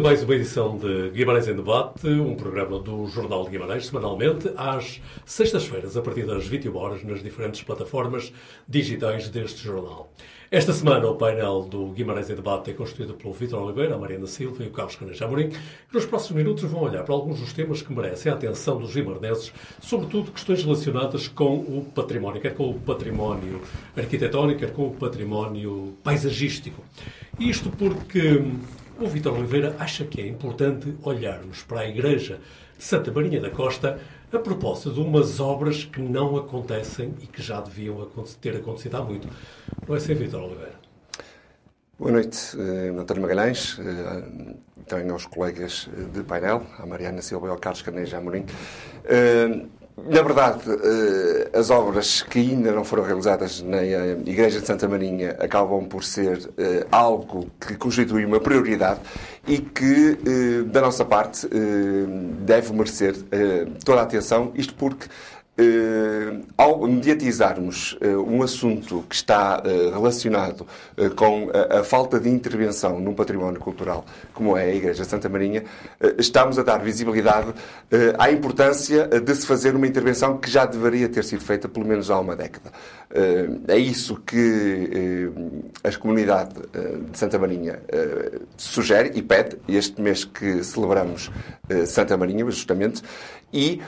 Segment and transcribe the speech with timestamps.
[0.00, 5.00] mais uma edição de Guimarães em Debate, um programa do Jornal de Guimarães, semanalmente, às
[5.24, 8.32] sextas-feiras, a partir das 21 horas, nas diferentes plataformas
[8.68, 10.12] digitais deste jornal.
[10.50, 14.26] Esta semana, o painel do Guimarães em Debate é constituído pelo Vítor Oliveira, a Mariana
[14.26, 17.52] Silva e o Carlos Canas Amorim, que nos próximos minutos vão olhar para alguns dos
[17.52, 22.70] temas que merecem a atenção dos guimarãeses, sobretudo questões relacionadas com o património, quer com
[22.70, 23.60] o património
[23.96, 26.82] arquitetónico, quer com o património paisagístico.
[27.38, 28.42] Isto porque
[28.98, 32.40] o Vitor Oliveira acha que é importante olharmos para a Igreja
[32.76, 33.98] de Santa Marinha da Costa
[34.32, 38.08] a propósito de umas obras que não acontecem e que já deviam
[38.40, 39.28] ter acontecido há muito.
[39.86, 40.74] Não é assim, Vitor Oliveira?
[41.98, 47.50] Boa noite, uh, António Magalhães, uh, também aos colegas de painel, a Mariana Silva e
[47.50, 48.44] ao Carlos Carneiro Amorim.
[50.04, 54.86] Na verdade, eh, as obras que ainda não foram realizadas na eh, Igreja de Santa
[54.86, 59.00] Marinha acabam por ser eh, algo que constitui uma prioridade
[59.46, 60.18] e que,
[60.66, 61.48] da nossa parte,
[62.40, 63.14] deve merecer
[63.84, 65.06] toda a atenção, isto porque
[65.58, 70.66] Uh, ao mediatizarmos uh, um assunto que está uh, relacionado
[71.16, 74.04] com a, a, falta de intervenção num património cultural,
[74.34, 75.64] como é a Igreja Santa Marinha,
[76.18, 77.54] estamos a dar visibilidade
[78.18, 82.10] à importância de se fazer uma intervenção que já deveria ter sido feita pelo menos
[82.10, 82.70] há uma década.
[83.68, 85.30] é isso que
[85.82, 86.54] a comunidade
[87.10, 87.80] de Santa Marinha
[88.56, 91.30] sugere e pede, este mês que celebramos
[91.86, 93.02] Santa Marinha, justamente,
[93.52, 93.80] e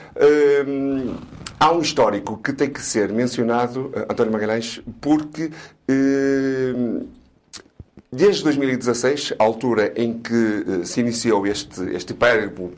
[1.59, 5.51] há um histórico que tem que ser mencionado, eh, António Magalhães, porque
[5.89, 7.05] hum,
[8.11, 12.71] desde 2016, a altura em que eh, se iniciou este, este périplo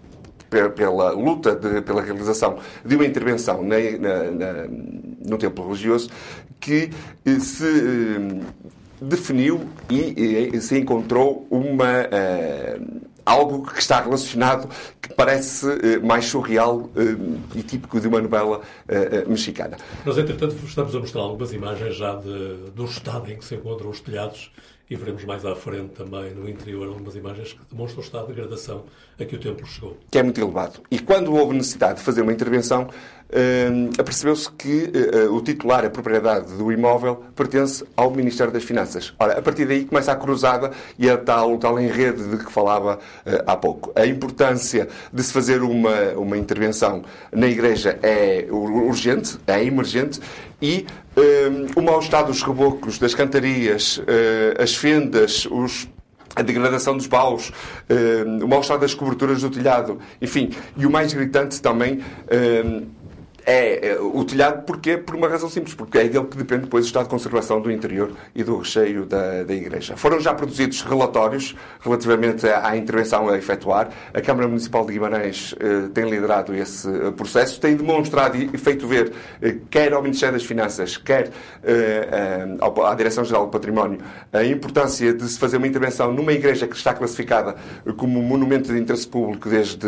[0.76, 4.68] pela luta de, pela realização de uma intervenção na, na, na,
[5.26, 6.10] no templo religioso,
[6.60, 6.90] que
[7.26, 8.42] eh, se
[9.02, 12.04] definiu e, e, se encontrou uma.
[12.06, 14.70] Uh, algo que está relacionado,
[15.02, 19.78] que parece uh, mais surreal uh, e típico de uma novela uh, mexicana.
[20.06, 23.90] Nós, entretanto, estamos a mostrar algumas imagens já de, do estado em que se encontram
[23.90, 24.52] os telhados
[24.92, 28.34] e veremos mais à frente também no interior algumas imagens que demonstram o estado de
[28.34, 28.84] degradação
[29.18, 29.98] a que o templo chegou.
[30.12, 30.82] Que é muito elevado.
[30.92, 35.90] E quando houve necessidade de fazer uma intervenção, uh, apercebeu-se que uh, o titular, a
[35.90, 39.14] propriedade do imóvel, pertence ao Ministério das Finanças.
[39.18, 42.96] Ora, a partir daí começa a cruzada e a tal, tal enredo de que falava
[42.98, 43.94] uh, há pouco.
[43.96, 50.20] A importância de se fazer uma, uma intervenção na Igreja é urgente, é emergente,
[50.62, 50.86] e
[51.76, 54.02] o mau estado dos rebocos, das cantarias,
[54.60, 55.88] as fendas, os
[56.36, 60.90] a degradação dos baús, uh, o mau estado das coberturas do telhado, enfim, e o
[60.90, 61.96] mais gritante também.
[61.96, 63.01] Uh,
[63.46, 66.86] é, é o telhado, porque Por uma razão simples, porque é dele que depende depois
[66.86, 69.96] o estado de conservação do interior e do recheio da, da igreja.
[69.98, 73.90] Foram já produzidos relatórios relativamente à, intervenção a efetuar.
[74.14, 78.88] A Câmara Municipal de Guimarães eh, tem liderado esse eh, processo, tem demonstrado e feito
[78.88, 81.30] ver, eh, quer ao Ministério das Finanças, quer
[81.64, 84.00] eh, eh à Direção-Geral do Património,
[84.32, 87.56] a importância de se fazer uma intervenção numa igreja que está classificada
[87.98, 89.88] como monumento de interesse público desde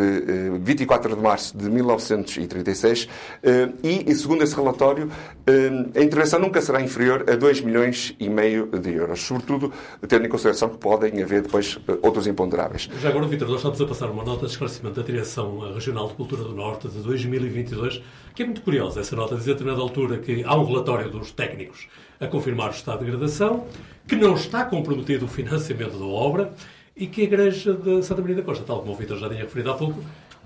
[0.62, 3.08] 24 eh, de março de 1936
[3.41, 3.42] eh,
[3.83, 5.09] e, segundo esse relatório,
[5.45, 9.73] eh, a intervenção nunca será inferior a 2 milhões e meio de euros, sobretudo
[10.07, 12.89] tendo em consideração que podem haver depois eh, outros imponderáveis.
[13.01, 16.13] Já agora, Vitor, nós estamos a passar uma nota de esclarecimento da Direção Regional de
[16.13, 18.01] Cultura do Norte de 2022,
[18.33, 19.01] que é muito curiosa.
[19.01, 21.89] Essa nota diz a determinada altura que há um relatório dos técnicos
[22.21, 23.67] a confirmar o estado de degradação,
[24.07, 26.53] que não está comprometido o financiamento da obra
[26.95, 29.41] e que a Igreja de Santa Maria da Costa, tal como o Vitor já tinha
[29.41, 29.99] referido há pouco,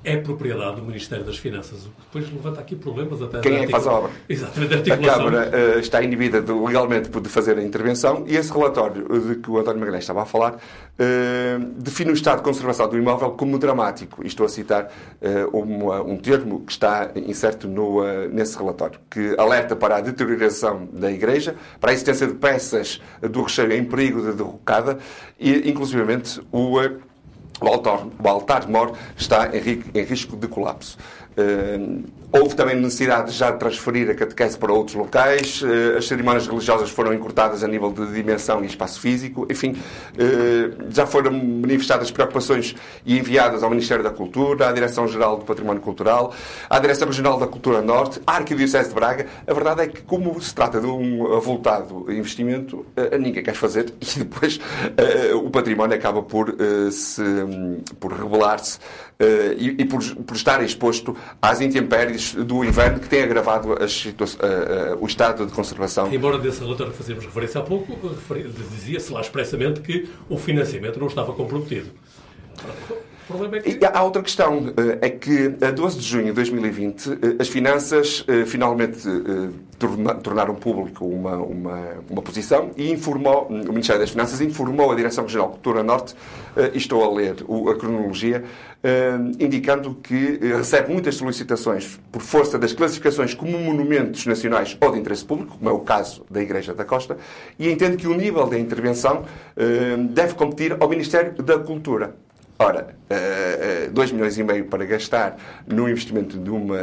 [0.08, 3.42] é propriedade do Ministério das Finanças, o que depois levanta aqui problemas até...
[3.42, 4.12] Quem é que faz a obra?
[4.30, 9.06] Exatamente, a Câmara uh, está inibida de, legalmente de fazer a intervenção e esse relatório
[9.20, 12.98] de que o António Magalhães estava a falar uh, define o estado de conservação do
[12.98, 14.24] imóvel como dramático.
[14.24, 14.86] E estou a citar
[15.22, 20.88] uh, um, um termo que está incerto no, nesse relatório, que alerta para a deterioração
[20.94, 25.00] da igreja, para a existência de peças do recheio em perigo de derrocada
[25.38, 26.80] e, inclusivamente, o
[27.62, 30.98] o altar, o altar-mor está em, em risco de colapso.
[32.30, 36.90] Houve também necessidade já de transferir a catequese para outros locais, uh, as cerimónias religiosas
[36.90, 42.76] foram encurtadas a nível de dimensão e espaço físico, enfim, uh, já foram manifestadas preocupações
[43.06, 46.34] e enviadas ao Ministério da Cultura, à Direção-Geral do Património Cultural,
[46.70, 49.26] à Direção Regional da Cultura Norte, à Arquidiocese de Braga.
[49.48, 52.86] A verdade é que, como se trata de um avultado investimento,
[53.20, 54.60] ninguém quer fazer e depois
[55.44, 56.54] o património acaba por,
[56.92, 57.24] se,
[58.00, 58.80] por revelar-se
[59.58, 63.78] e por, por estar exposto às intempéries do inverno que tem agravado uh, uh,
[65.00, 66.14] o estado de conservação.
[66.14, 67.98] Embora desse relatório que fazíamos referência há pouco,
[68.72, 71.90] dizia-se lá expressamente que o financiamento não estava comprometido.
[73.30, 73.70] É que...
[73.84, 79.00] E há outra questão, é que a 12 de junho de 2020 as finanças finalmente
[80.24, 85.26] tornaram público uma, uma, uma posição e informou, o Ministério das Finanças informou a Direção
[85.26, 86.16] Regional de Cultura Norte,
[86.74, 87.36] e estou a ler
[87.70, 88.44] a cronologia,
[89.40, 95.26] indicando que recebe muitas solicitações por força das classificações como monumentos nacionais ou de interesse
[95.26, 97.18] público, como é o caso da Igreja da Costa,
[97.60, 99.26] e entende que o nível da intervenção
[100.10, 102.16] deve competir ao Ministério da Cultura.
[102.60, 102.96] Ora,
[103.92, 106.78] 2 milhões e meio para gastar no investimento de uma,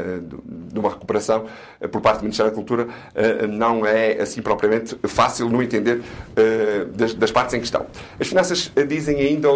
[0.73, 1.47] de uma recuperação
[1.81, 6.01] eh, por parte do Ministério da Cultura eh, não é assim propriamente fácil no entender
[6.37, 7.87] eh, das, das partes em questão.
[8.19, 9.49] As finanças dizem ainda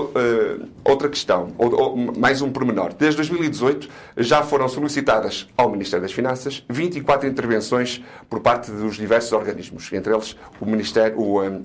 [0.85, 2.93] outra questão, ou, ou, mais um pormenor.
[2.93, 3.89] Desde 2018
[4.19, 10.13] já foram solicitadas ao Ministério das Finanças 24 intervenções por parte dos diversos organismos, entre
[10.13, 11.19] eles o Ministério,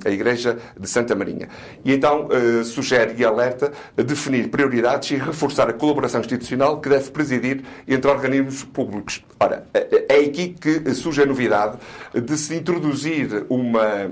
[0.05, 1.49] a Igreja de Santa Marinha.
[1.83, 2.29] E então
[2.63, 8.63] sugere e alerta definir prioridades e reforçar a colaboração institucional que deve presidir entre organismos
[8.63, 9.23] públicos.
[9.39, 11.77] Ora, é, é aqui que surge a novidade
[12.13, 14.11] de se introduzir uma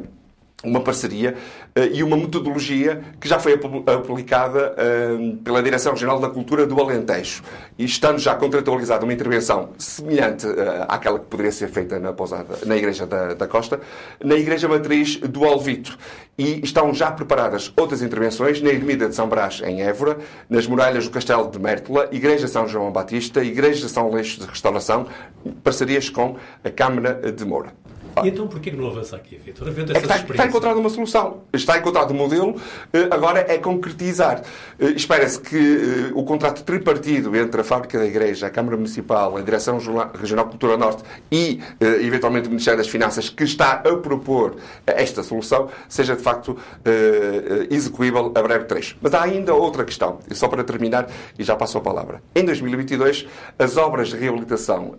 [0.63, 1.35] uma parceria
[1.77, 7.43] uh, e uma metodologia que já foi aplicada uh, pela Direção-Geral da Cultura do Alentejo.
[7.77, 12.59] E estando já contratualizada uma intervenção semelhante uh, àquela que poderia ser feita na, pousada,
[12.65, 13.79] na Igreja da, da, Costa,
[14.23, 15.97] na Igreja Matriz do Alvito.
[16.37, 20.17] E estão já preparadas outras intervenções na Ermida de São Brás, em Évora,
[20.49, 25.07] nas muralhas do Castelo de Mértola, Igreja São João Batista, Igreja São Leixo de Restauração,
[25.63, 27.73] parcerias com a Câmara de Moura.
[28.23, 29.67] E então porquê que não avança aqui, Vitor?
[29.69, 31.41] É que está, está encontrado uma solução.
[31.53, 32.55] Está encontrado um modelo,
[32.93, 34.41] eh, agora é concretizar.
[34.79, 39.37] Eh, espera-se que eh, o contrato tripartido entre a Fábrica da Igreja, a Câmara Municipal,
[39.37, 39.79] a Direção
[40.13, 44.55] Regional Cultura Norte e, eventualmente, o Ministério das Finanças, que está a propor
[44.85, 46.57] esta solução, seja de facto
[47.69, 48.97] execuível a breve trecho.
[49.01, 52.21] Mas há ainda outra questão, e só para terminar, e já passo a palavra.
[52.35, 53.27] Em 2022,
[53.57, 54.95] as obras de reabilitação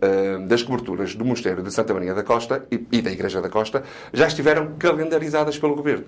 [0.46, 3.82] das coberturas do Mosteiro de Santa Maria da Costa e da Igreja da Costa
[4.12, 6.04] já estiveram calendarizadas pelo Governo.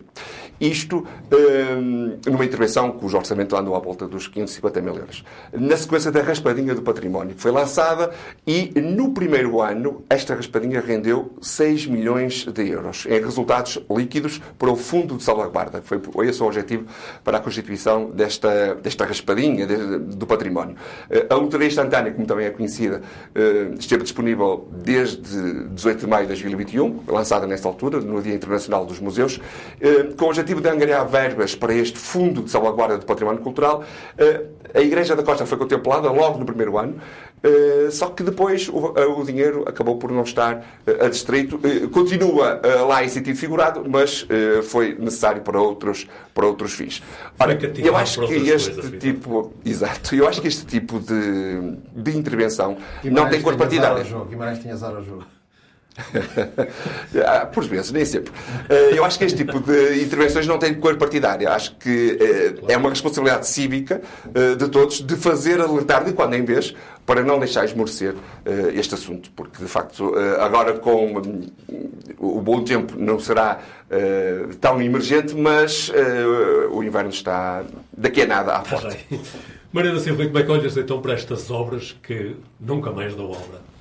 [0.61, 5.25] Isto hum, numa intervenção cujo orçamento andou à volta dos 550 mil euros.
[5.53, 8.13] Na sequência da raspadinha do património que foi lançada
[8.47, 14.71] e no primeiro ano esta raspadinha rendeu 6 milhões de euros em resultados líquidos para
[14.71, 15.83] o Fundo de Salvaguarda.
[15.83, 16.87] Foi esse o objetivo
[17.23, 20.77] para a constituição desta, desta raspadinha do património.
[21.11, 23.03] Eh, a loteria instantânea, como também é conhecida,
[23.35, 28.85] eh, esteve disponível desde 18 de maio de 2021 lançada nesta altura, no Dia Internacional
[28.85, 29.41] dos Museus,
[29.81, 33.85] eh, com o objetivo de angariar verbas para este Fundo de Salvaguarda do Património Cultural.
[34.19, 34.43] Eh,
[34.75, 36.97] a Igreja da Costa foi contemplada logo no primeiro ano,
[37.43, 40.65] eh, só que depois o dinheiro acabou por não estar
[41.01, 41.61] a distrito.
[41.91, 44.27] Continua lá em sentido figurado, mas
[44.65, 47.03] foi necessário para outros, para outros fins.
[47.39, 52.17] Ora, eu acho que este coisas, tipo, exato, eu acho que este tipo de, de
[52.17, 54.05] intervenção Guimarães não tem cor partidária.
[54.29, 55.25] Guimarães tinha azar ao jogo.
[57.27, 58.33] Ah, por vezes, nem sempre.
[58.69, 61.51] Eh, eu acho que este tipo de intervenções não tem cor partidária.
[61.51, 64.03] Acho que eh, é uma responsabilidade cívica
[64.59, 66.75] de todos de fazer alertar de quando em vez
[67.07, 68.15] para não deixar esmorecer
[68.75, 69.31] este assunto.
[69.31, 71.23] Porque, de facto, agora com
[72.19, 73.61] o bom tempo não será
[74.61, 75.91] tão emergente, mas
[76.71, 77.63] o inverno está
[77.97, 78.97] daqui a nada à porta.
[79.73, 83.74] Mariana Silva, como é que olhas então para estas obras que nunca mais dão obra?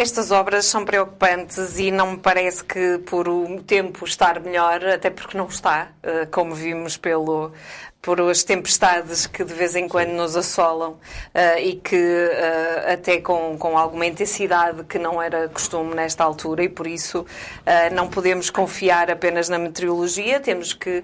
[0.00, 5.10] Estas obras são preocupantes e não me parece que por o tempo estar melhor, até
[5.10, 7.52] porque não está, eh, como vimos pelo,
[8.00, 13.20] por as tempestades que de vez em quando nos assolam uh, e que uh, até
[13.20, 18.08] com, com alguma intensidade que não era costume nesta altura e por isso uh, não
[18.08, 21.02] podemos confiar apenas na meteorologia, temos que,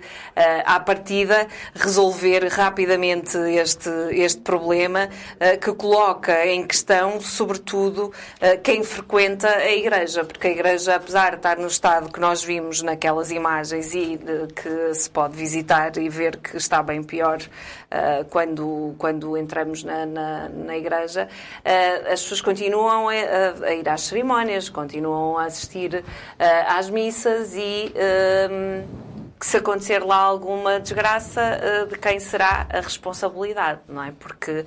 [0.65, 5.09] à partida, resolver rapidamente este, este problema
[5.61, 8.13] que coloca em questão, sobretudo,
[8.63, 12.83] quem frequenta a Igreja, porque a Igreja, apesar de estar no estado que nós vimos
[12.83, 14.19] naquelas imagens e
[14.55, 20.07] que se pode visitar e ver que está bem pior uh, quando, quando entramos na,
[20.07, 23.13] na, na igreja, uh, as pessoas continuam a,
[23.67, 26.05] a, ir às cerimónias, continuam a assistir uh,
[26.69, 27.93] às missas e
[29.39, 31.61] que se acontecer lá alguma desgraça,
[31.91, 34.13] de quem será a responsabilidade, não é?
[34.19, 34.65] Porque,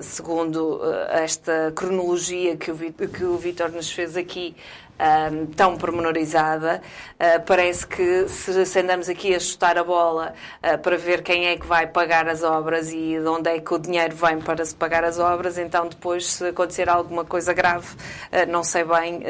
[0.00, 4.54] segundo esta cronologia que o Vitor nos fez aqui,
[5.00, 6.82] um, tão pormenorizada.
[7.14, 11.46] Uh, parece que se, se, andamos aqui a chutar a bola uh, para ver quem
[11.46, 14.64] é que vai pagar as obras e de onde é que o dinheiro vem para
[14.64, 19.22] se pagar as obras, então depois, se acontecer alguma coisa grave, uh, não sei bem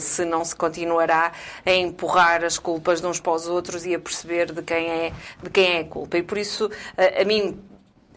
[0.00, 1.32] se não se continuará
[1.64, 5.12] a empurrar as culpas de uns para os outros e a perceber de quem é,
[5.42, 6.18] de quem é a culpa.
[6.18, 7.58] E por isso, a mim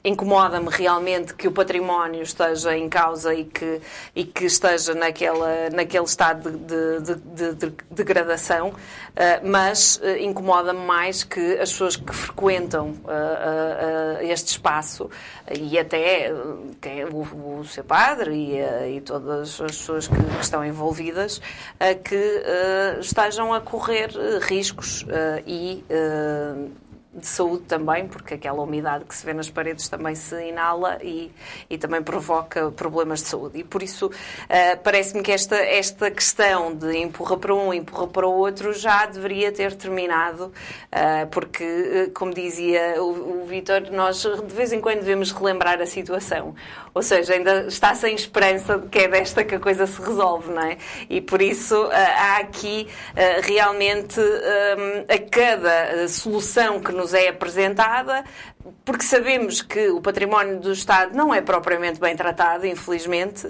[0.10, 3.80] incomoda-me realmente que o património esteja em causa e que,
[4.16, 8.74] e que esteja naquela, naquele estado de, de, de, de degradação, uh,
[9.44, 15.10] mas uh, incomoda-me mais que as pessoas que frequentam uh, este espaço
[15.52, 16.32] e até
[17.12, 21.42] o, o seu padre e, e, todas as pessoas que estão envolvidas
[22.04, 22.44] que
[23.00, 24.10] estejam a correr
[24.42, 25.06] riscos
[25.46, 25.84] e
[27.12, 31.32] de saúde também, porque aquela umidade que se vê nas paredes também se inala e,
[31.68, 33.60] e também provoca problemas de saúde.
[33.60, 34.12] E por isso uh,
[34.84, 39.52] parece-me que esta, esta questão de empurra para um, empurra para o outro já deveria
[39.52, 45.00] ter terminado, uh, porque, uh, como dizia o, o Vítor, nós de vez em quando
[45.00, 46.54] devemos relembrar a situação.
[46.94, 50.52] Ou seja, ainda está sem esperança de que é desta que a coisa se resolve,
[50.52, 50.78] não é?
[51.10, 52.88] E por isso há aqui
[53.44, 54.20] realmente
[55.08, 58.24] a cada solução que nos é apresentada,
[58.84, 63.48] porque sabemos que o património do Estado não é propriamente bem tratado, infelizmente,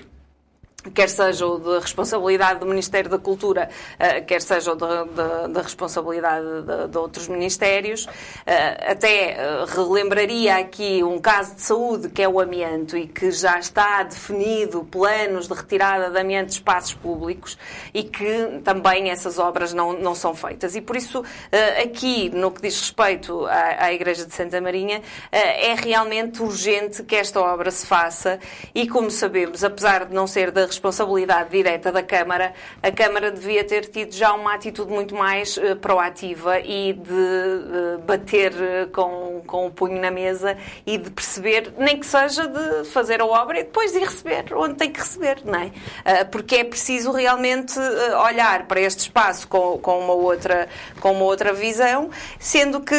[0.82, 5.48] quer seja o da responsabilidade do Ministério da Cultura, eh, quer seja o da, da,
[5.48, 8.08] da responsabilidade de, de, outros ministérios.
[8.46, 13.32] Eh, até eh, relembraria aqui um caso de saúde que é o amianto e que
[13.32, 17.58] já está definido planos de retirada de amianto de espaços públicos
[17.94, 20.76] e que também essas obras não, não são feitas.
[20.76, 21.24] E por isso,
[21.84, 27.16] aqui, no que diz respeito à, à Igreja de Santa Marinha, é realmente urgente que
[27.16, 28.40] esta obra se faça
[28.74, 33.64] e, como sabemos, apesar de não ser da responsabilidade direta da Câmara, a Câmara devia
[33.64, 39.42] ter tido já uma atitude muito mais uh, proativa e de uh, bater uh, com,
[39.46, 43.60] com o punho na mesa e de perceber, nem que seja de fazer a obra
[43.60, 45.72] e depois de receber onde tem que receber, não é?
[46.26, 47.78] porque é preciso realmente
[48.28, 50.68] olhar para este espaço com, com, uma, outra,
[51.00, 52.10] com uma outra visão,
[52.40, 52.96] sendo que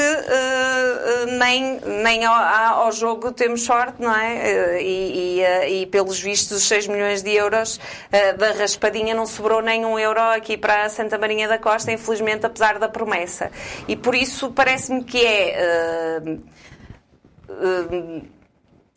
[1.38, 4.82] nem, nem ao, ao, jogo temos sorte, não é?
[4.82, 9.26] E, e, e pelos vistos, os 6 milhões de euros euros uh, da raspadinha, não
[9.26, 13.50] sobrou nem um euro aqui para Santa Marinha da Costa, infelizmente, apesar da promessa.
[13.86, 16.20] E por isso parece-me que é.
[16.22, 16.40] Uh,
[17.50, 18.40] uh,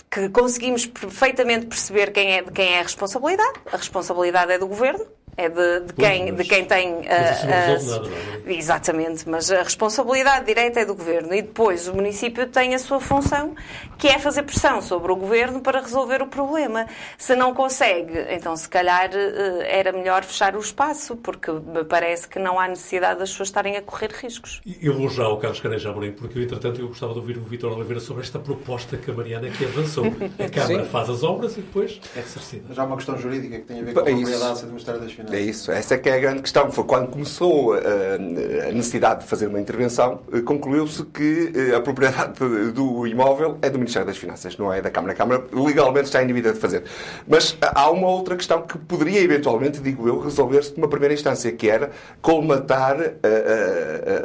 [0.10, 3.60] que conseguimos perfeitamente perceber quem é, de quem é a responsabilidade.
[3.72, 7.02] A responsabilidade é do governo, é de, de quem, mas, de quem tem.
[7.08, 8.10] Mas uh, nada,
[8.46, 8.54] é?
[8.54, 13.00] Exatamente, mas a responsabilidade direta é do governo e depois o município tem a sua
[13.00, 13.56] função,
[13.98, 16.86] que é fazer pressão sobre o governo para resolver o problema.
[17.18, 22.28] Se não consegue, então se calhar uh, era melhor fechar o espaço, porque me parece
[22.28, 24.62] que não há necessidade das pessoas estarem a correr riscos.
[24.82, 27.74] Eu vou já ao Carlos Caneja Amorim, porque entretanto eu gostava de ouvir o Vítor
[27.74, 30.06] Oliveira sobre esta proposta que a Mariana que avançou.
[30.40, 32.74] A Câmara faz as obras e depois é ressarcida.
[32.74, 35.12] Já há uma questão jurídica que tem a ver com a propriedade do Ministério das
[35.12, 35.23] Finanças.
[35.32, 36.72] É isso, essa é que é a grande questão.
[36.72, 41.82] Foi quando começou eh, a necessidade de fazer uma intervenção, eh, concluiu-se que eh, a
[41.82, 42.34] propriedade
[42.74, 45.14] do imóvel é do Ministério das Finanças, não é da Câmara.
[45.14, 46.84] A Câmara legalmente está indevida de fazer.
[47.28, 51.70] Mas há uma outra questão que poderia eventualmente, digo eu, resolver-se numa primeira instância, que
[51.70, 52.98] era colmatar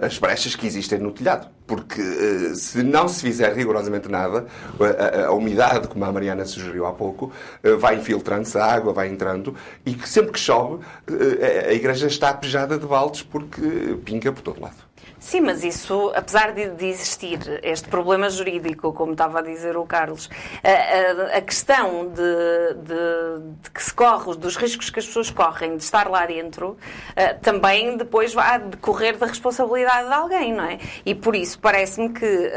[0.02, 1.48] as brechas que existem no telhado.
[1.66, 2.00] Porque
[2.54, 4.46] se não se fizer rigorosamente nada,
[5.26, 7.30] a, umidade, como a Mariana sugeriu há pouco,
[7.78, 10.82] vai infiltrando-se, a água vai entrando, e que sempre que chove,
[11.68, 14.88] a igreja está apejada de baldes porque pinga por todo lado.
[15.20, 20.30] Sim, mas isso, apesar de, existir este problema jurídico, como estava a dizer o Carlos,
[20.62, 25.28] a, a, a questão de, de, de, que se corre, dos riscos que as pessoas
[25.30, 26.76] correm de estar lá dentro,
[27.42, 30.78] também depois vai decorrer da responsabilidade de alguém, não é?
[31.04, 32.52] E por isso parece-me que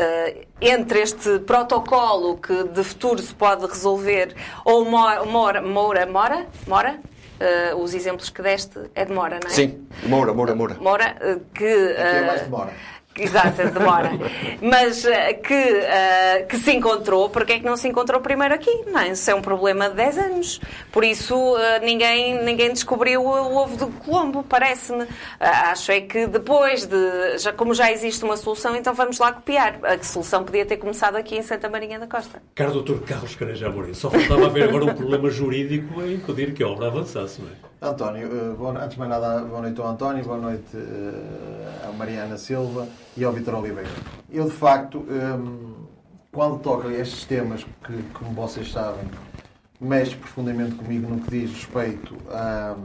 [0.61, 6.99] entre este protocolo que de futuro se pode resolver, ou mora, mora, mora, mora, mora
[7.41, 9.53] Uh, os exemplos que deste é de Mora, não é?
[9.53, 10.75] Sim, Moura, Moura, Moura.
[10.79, 11.63] Moura, uh, que...
[11.63, 12.71] Uh, Aqui é mais demora.
[13.17, 14.11] Exato, demora.
[14.61, 15.09] Mas uh,
[15.43, 18.71] que, uh, que se encontrou, porque é que não se encontrou primeiro aqui?
[18.87, 19.09] Não, é?
[19.09, 20.61] isso é um problema de 10 anos.
[20.91, 25.05] Por isso uh, ninguém, ninguém descobriu o ovo do Colombo, parece-me.
[25.39, 27.37] acho é que depois de.
[27.37, 29.79] Já, como já existe uma solução, então vamos lá copiar.
[29.83, 32.41] A solução podia ter começado aqui em Santa Marinha da Costa.
[32.55, 36.63] Caro doutor Carlos Caneja Amorim, só faltava haver agora um problema jurídico a impedir que
[36.63, 37.71] a obra avançasse, não é?
[37.83, 42.37] António, uh, antes de mais nada, boa noite ao António, boa noite uh, à Mariana
[42.37, 43.89] Silva e ao Vitor Oliveira.
[44.31, 45.71] Eu, de facto, um, ehm,
[46.31, 49.05] quando toco estes temas, que, como vocês sabem,
[49.79, 52.75] mexe profundamente comigo no que diz respeito, a,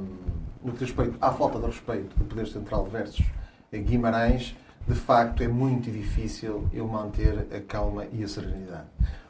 [0.62, 3.25] no que diz respeito à falta de respeito do Poder Central versus
[3.73, 4.56] Guimarães,
[4.88, 8.87] de facto é muito difícil eu manter a calma e a serenidade.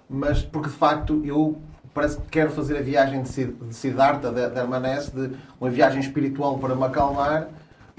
[0.08, 1.60] Mas, porque de facto eu
[1.92, 6.58] parece que quero fazer a viagem de Siddhartha, de, de Hermanesse, de uma viagem espiritual
[6.58, 7.48] para me acalmar,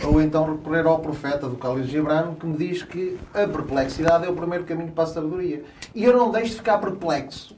[0.06, 4.30] ou então recorrer ao profeta do Khalil Gibran, que me diz que a perplexidade é
[4.30, 5.64] o primeiro caminho para a sabedoria.
[5.96, 7.56] E eu não deixo de ficar perplexo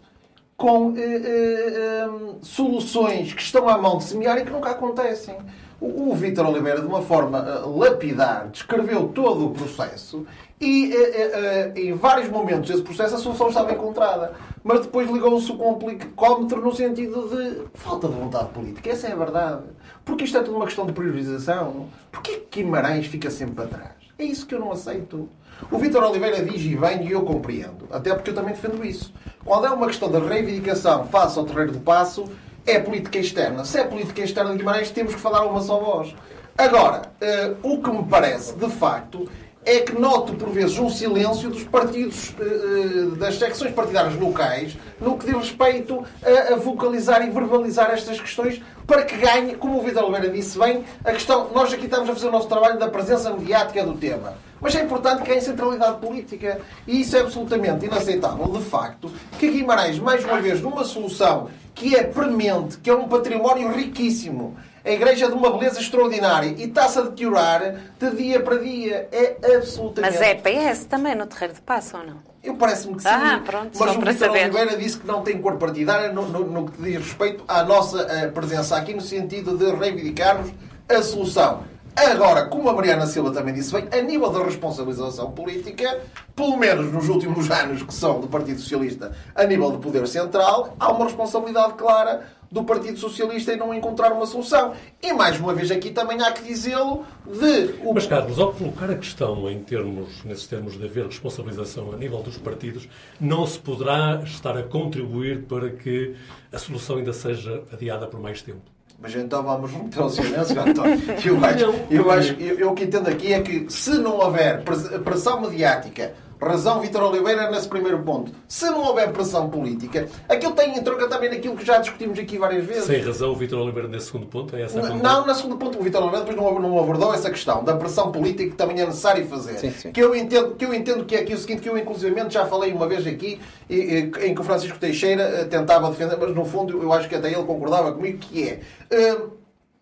[0.55, 2.10] com eh, eh, eh,
[2.41, 5.36] soluções que estão à mão de semear e que nunca acontecem.
[5.79, 10.25] O, o Vítor Oliveira, de uma forma eh, lapidar, descreveu todo o processo
[10.60, 14.34] e eh, eh, em vários momentos desse processo a solução estava encontrada.
[14.62, 18.89] Mas depois ligou-se o complicómetro no sentido de falta de vontade política.
[18.89, 19.63] Essa é a verdade.
[20.10, 21.88] Porque isto é tudo uma questão de priorização.
[22.12, 23.92] Porquê que Guimarães fica sempre para trás?
[24.18, 25.30] É isso que eu não aceito.
[25.72, 27.88] O Vítor Oliveira diz e vem e eu compreendo.
[27.92, 29.13] Até porque eu também defendo isso.
[29.46, 32.25] Quando é uma questão de reivindicação face ao terreiro do passo,
[32.66, 33.63] é política externa.
[33.63, 36.16] Se é política externa de Guimarães, temos que falar uma só voz.
[36.58, 39.30] Agora, uh, o que me parece, de facto,
[39.66, 45.18] é que noto por vezes um silêncio dos partidos, uh, das secções partidárias locais, no
[45.18, 49.84] que diz respeito a, a, vocalizar e verbalizar estas questões para que ganhe, como o
[49.84, 51.50] Vitor Oliveira disse bem, a questão.
[51.54, 54.34] Nós aqui estamos a fazer o nosso trabalho da presença mediática do tema.
[54.62, 56.60] Mas é importante que ganhe centralidade política.
[56.88, 61.96] E isso é absolutamente inaceitável, de facto, que Guimarães, mais uma vez, numa solução que
[61.96, 64.58] é premente, que é um património riquíssimo,
[64.89, 69.08] a igreja de uma beleza extraordinária e está-se a deteriorar de dia para dia.
[69.12, 70.17] É absolutamente.
[70.17, 72.17] Mas é PS também no terreiro de passo ou não?
[72.43, 73.10] Eu parece-me que sim.
[73.10, 74.31] Ah, pronto, mas o Vitor.
[74.31, 78.01] Oliveira disse que não tem cor partidária no, no, no que diz respeito à nossa
[78.10, 80.51] eh, presença aqui, no sentido de reivindicarmos
[80.88, 81.63] a solução.
[81.96, 86.00] Agora, como a Mariana Silva também disse bem, a nível da responsabilização política,
[86.36, 90.75] pelo menos nos últimos anos que são do Partido Socialista, a nível de poder central,
[90.79, 94.74] há uma responsabilidade clara do Partido Socialista em não encontrar uma solução.
[95.01, 97.75] E mais uma vez aqui também há que dizê-lo de...
[97.93, 102.22] Mas, Carlos, ao colocar a questão em termos, nesses termos de haver responsabilização a nível
[102.24, 106.15] dos partidos, não se poderá estar a contribuir para que
[106.51, 108.62] a solução ainda seja adiada por mais tempo?
[109.01, 111.00] Mas então vamos meter ao silêncio, António.
[111.26, 114.62] Eu acho, eu, acho, eu, eu o que entendo aqui é que se não houver
[115.04, 118.32] pressão mediática Razão Vitor Oliveira nesse primeiro ponto.
[118.47, 122.38] Se não houver pressão política, aquilo tem em troca também naquilo que já discutimos aqui
[122.38, 122.86] várias vezes.
[122.86, 124.56] Sem razão o Vitor Oliveira nesse segundo ponto?
[124.56, 127.30] É essa a não, na segundo ponto, o Vitor Oliveira depois não, não abordou essa
[127.30, 129.58] questão da pressão política que também é necessário fazer.
[129.58, 129.91] Sim, sim.
[129.91, 132.45] Que, eu entendo, que eu entendo que é aqui o seguinte, que eu inclusivamente já
[132.45, 136.34] falei uma vez aqui, e- e- em que o Francisco Teixeira eh, tentava defender, mas
[136.34, 138.60] no fundo eu acho que até ele concordava comigo, que é...
[138.89, 139.17] eh,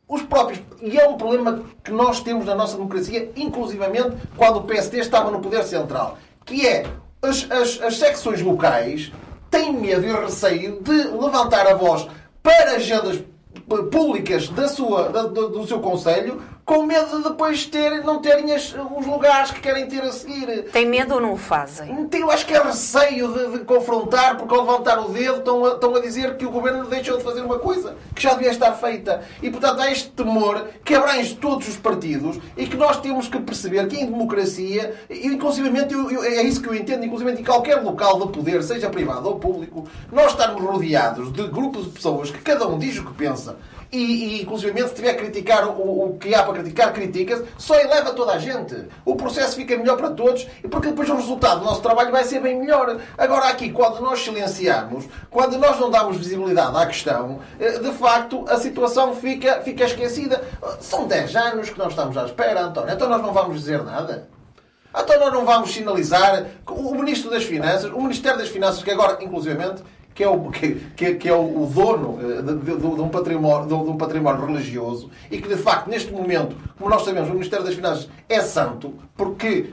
[0.07, 0.59] os próprios.
[0.81, 5.29] E é um problema que nós temos na nossa democracia, inclusivamente quando o PSD estava
[5.29, 6.17] no poder central,
[6.47, 6.85] que é
[7.21, 9.11] as, as, as secções locais
[9.51, 12.07] têm medo e receio de levantar a voz
[12.41, 13.21] para agendas
[13.91, 18.53] públicas da sua, da- do, do seu Conselho, com medo de depois ter, não terem
[18.53, 20.65] as- os lugares que querem ter a seguir.
[20.65, 22.09] Tem medo ou não o fazem?
[22.11, 25.69] Eu acho que é receio de, de confrontar, porque ao levantar o dedo estão a,
[25.75, 28.73] estão a dizer que o governo deixou de fazer uma coisa que já devia estar
[28.73, 29.21] feita.
[29.41, 33.39] E, portanto, há este temor que abrange todos os partidos e que nós temos que
[33.39, 37.45] perceber que em democracia, e inclusivamente eu- eu- é isso que eu entendo, inclusivamente em
[37.45, 42.29] qualquer local de poder, seja privado ou público, nós estarmos rodeados de grupos de pessoas
[42.29, 43.55] que cada um diz o que pensa
[43.91, 47.75] e, e inclusivamente, se tiver a criticar o, o que há para criticar, critica-se, só
[47.75, 48.75] eleva toda a gente.
[49.05, 52.39] O processo fica melhor para todos porque depois o resultado do nosso trabalho vai ser
[52.41, 52.99] bem melhor.
[53.17, 58.45] Agora, aqui, quando nós silenciamos, quando nós não damos visibilidade à questão, eh, de facto,
[58.47, 60.43] a situação fica, fica esquecida.
[60.79, 62.93] São 10 anos que nós estamos à espera, António.
[62.93, 64.27] Então nós não vamos dizer nada?
[64.95, 69.23] Então nós não vamos sinalizar o Ministro das Finanças, o Ministério das Finanças, que agora,
[69.23, 69.83] inclusivamente,
[70.17, 73.73] que é o, que, que- é o dono eh, de, de- de um património, de,
[73.75, 77.75] um património religioso e que, de facto, neste momento, como nós sabemos, o Ministério das
[77.75, 79.69] Finanças é santo, porque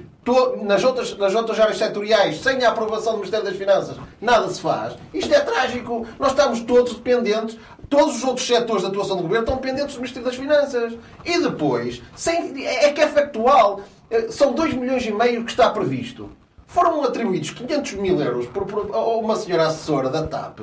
[0.63, 4.61] nas, outras, nas outras áreas setoriais, sem a aprovação do Ministério das Finanças, nada se
[4.61, 4.95] faz.
[5.15, 6.07] Isto é trágico.
[6.19, 7.57] Nós estamos todos dependentes
[7.89, 10.95] Todos os outros setores da atuação do governo estão pendentes do Ministério das Finanças.
[11.25, 13.81] E depois, sem, é que é factual,
[14.11, 16.31] eh, são 2 milhões e meio que está previsto.
[16.75, 20.59] Foram atribuídos 500 mil euros por, por- a uma senhora assessora da TAP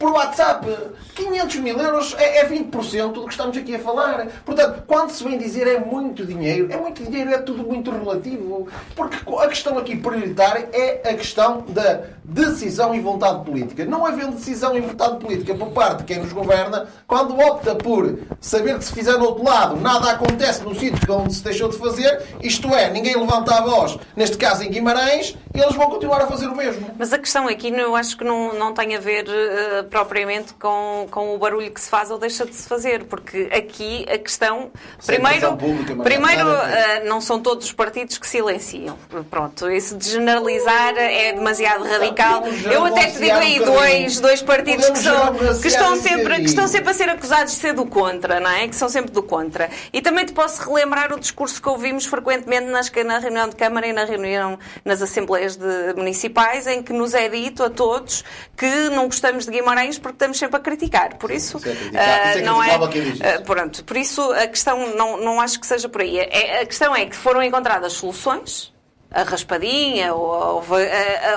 [0.00, 0.66] por WhatsApp.
[1.14, 4.26] 500 mil euros é, é 20% do que estamos aqui a falar.
[4.46, 8.66] Portanto, quando se vem dizer é muito dinheiro, é muito dinheiro, é tudo muito relativo.
[8.96, 13.84] Porque a questão aqui prioritária é a questão da decisão e vontade política.
[13.84, 18.18] Não havendo decisão e vontade política por parte de quem nos governa, quando opta por
[18.40, 21.76] saber que se fizer no outro lado, nada acontece no sítio onde se deixou de
[21.76, 26.26] fazer, isto é, ninguém levanta a voz, neste caso em Guimarães, eles vão continuar a
[26.26, 26.86] fazer o mesmo.
[26.96, 31.06] Mas a questão aqui eu acho que não, não tem a ver eh, propriamente com,
[31.10, 34.70] com o barulho que se faz ou deixa de se fazer, porque aqui a questão.
[34.98, 38.96] Sem Primeiro, pública, primeiro ah, não são todos os partidos que silenciam.
[39.30, 42.44] Pronto, esse de generalizar é demasiado radical.
[42.70, 46.68] Eu até te digo aí dois, dois partidos que, são, que, estão sempre, que estão
[46.68, 48.68] sempre a ser acusados de ser do contra, não é?
[48.68, 49.68] Que são sempre do contra.
[49.92, 53.86] E também te posso relembrar o discurso que ouvimos frequentemente nas, na reunião de Câmara
[53.86, 58.24] e na reunião nas Assembleias de- municipais, em que nos é dito a todos
[58.56, 61.16] que não gostamos de Guimarães porque estamos sempre a criticar.
[61.16, 62.74] Por isso, é ah, Isso é não é.
[62.74, 66.18] ah, pronto, por isso a questão não, não acho que seja por aí.
[66.18, 68.72] É- a questão é que foram encontradas soluções.
[69.12, 70.74] A raspadinha, ou houve,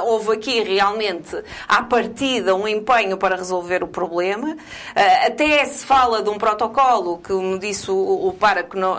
[0.03, 1.35] houve aqui realmente,
[1.67, 4.55] à partida, um empenho para resolver o problema.
[5.25, 8.37] Até se fala de um protocolo, que me disse o, o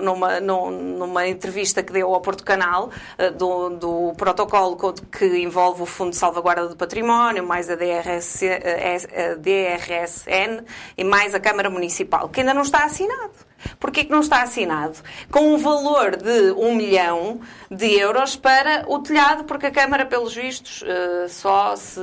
[0.02, 5.24] numa, num- numa entrevista que deu ao Porto Canal, ah, do, do protocolo co- que
[5.42, 8.96] envolve o Fundo de Salvaguarda do Património, mais a DRS, eh,
[9.32, 10.64] a DRSN
[10.98, 13.32] e mais a Câmara Municipal, que ainda não está assinado.
[13.78, 14.98] Porquê que não está assinado?
[15.30, 20.34] Com um valor de um milhão de euros para o telhado, porque a Câmara, pelos
[20.34, 22.00] vistos, eh, só se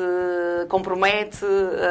[0.69, 1.45] compromete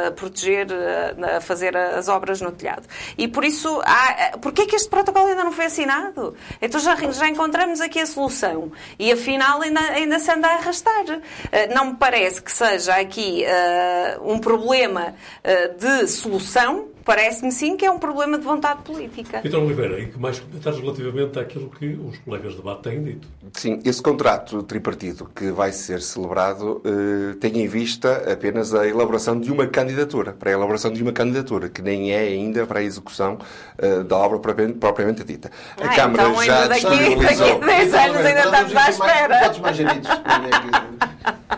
[0.07, 2.83] a proteger, eh, a fazer as obras no telhado.
[3.17, 6.35] E por isso, há, porquê que este protocolo ainda não foi assinado?
[6.61, 8.71] Então já, já encontramos aqui a solução.
[8.99, 11.21] E afinal ainda, ainda se anda a arrastar.
[11.51, 17.75] Eh, Não me parece que seja aqui eh, um problema eh, de solução, Parece-me sim
[17.75, 19.41] que é um problema de vontade política.
[19.41, 23.27] Vitor Oliveira, e que mais comentários relativamente àquilo que os colegas de debate têm dito?
[23.53, 29.39] Sim, esse contrato tripartido que vai ser celebrado eh, tem em vista apenas a elaboração
[29.39, 32.83] de uma candidatura, para a elaboração de uma candidatura, que nem é ainda para a
[32.83, 33.39] execução
[33.77, 35.49] eh, da obra propriamente, propriamente dita.
[35.81, 39.39] A Ah, Câmara então já ainda daqui- daqui- 10 anos ainda estamos à espera.
[39.45, 40.09] Todos mais geridos.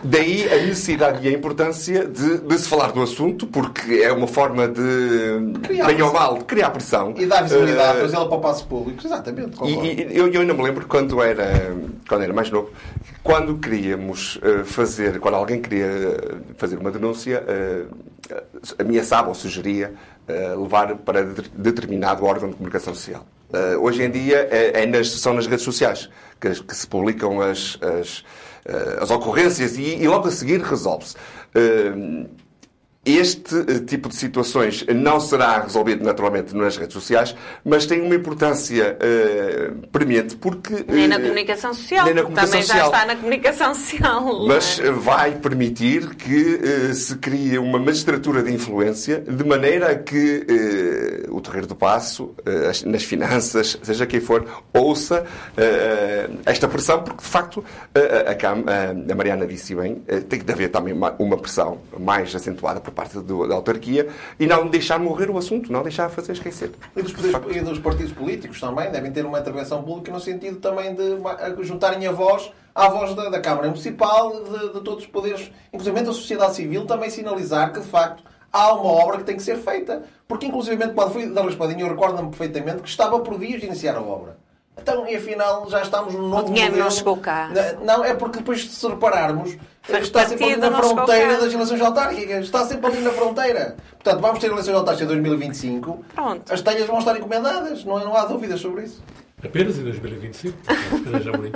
[0.02, 4.26] Daí a necessidade e a importância de, de se falar do assunto, porque é uma
[4.26, 7.14] forma de, Criar bem ou mal, de criar pressão.
[7.16, 9.06] E dar visibilidade, Eh, trazê-la para o passo público.
[9.06, 9.56] Exatamente.
[9.64, 9.68] E,
[10.12, 11.72] e eu, eu ainda me lembro quando era,
[12.08, 12.70] quando era mais novo,
[13.22, 17.84] quando queríamos eh, fazer, quando alguém queria eh, fazer uma denúncia, eh,
[18.78, 19.94] ameaçava ou sugeria
[20.26, 23.24] eh, levar para de- determinado órgão de comunicação social.
[23.80, 26.08] Hoje em dia é, é nas- são nas redes sociais
[26.40, 28.24] que, que se publicam as, as,
[29.00, 31.16] as ocorrências e, e logo a seguir resolve-se.
[33.04, 38.14] Este eh, tipo de situações não será resolvido naturalmente nas redes sociais, mas tem uma
[38.14, 40.84] importância eh, premente porque.
[40.88, 42.92] Nem na eh, comunicação social, nem na comunicação também já social.
[42.92, 44.44] está na comunicação social.
[44.44, 44.48] é?
[44.48, 50.46] Mas vai permitir que eh, se crie uma magistratura de influência de maneira a que
[50.48, 52.34] eh, o Terreiro do Passo,
[52.70, 55.24] as- nas finanças, seja quem for, ouça
[56.46, 57.64] esta pressão, porque de facto
[57.94, 59.96] a, a- a Mariana disse bem,
[60.28, 64.08] tem que haver também uma, uma pressão mais acentuada por parte do- da autarquia
[64.40, 66.70] e não deixar morrer o assunto, não deixar fazer esquecer.
[66.96, 70.58] E dos, poderes- e dos partidos políticos também devem ter uma intervenção pública no sentido
[70.60, 71.18] também de
[71.64, 76.00] juntarem a voz à voz da, da Câmara Municipal, de, de todos os poderes, inclusive
[76.00, 79.56] da sociedade civil, também sinalizar que de facto há uma obra que tem que ser
[79.58, 80.02] feita.
[80.26, 83.94] Porque inclusive quando fui da Raspadinha eu recordo-me perfeitamente que estava por dias de iniciar
[83.96, 84.38] a obra.
[84.76, 86.90] Então, e afinal, já estamos no novo dinheiro não modelo.
[86.90, 87.48] chegou cá.
[87.84, 89.56] Não, é porque depois, se repararmos,
[89.88, 92.44] está sempre ali na fronteira das eleições autárquicas.
[92.44, 93.76] Está sempre ali na fronteira.
[93.92, 96.04] Portanto, vamos ter eleições autárquicas em 2025.
[96.14, 96.52] Pronto.
[96.52, 97.84] As telhas vão estar encomendadas.
[97.84, 99.02] Não, não há dúvidas sobre isso.
[99.42, 100.56] Apenas em 2025?
[100.66, 101.52] Apenas já morri.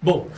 [0.00, 0.28] Bom,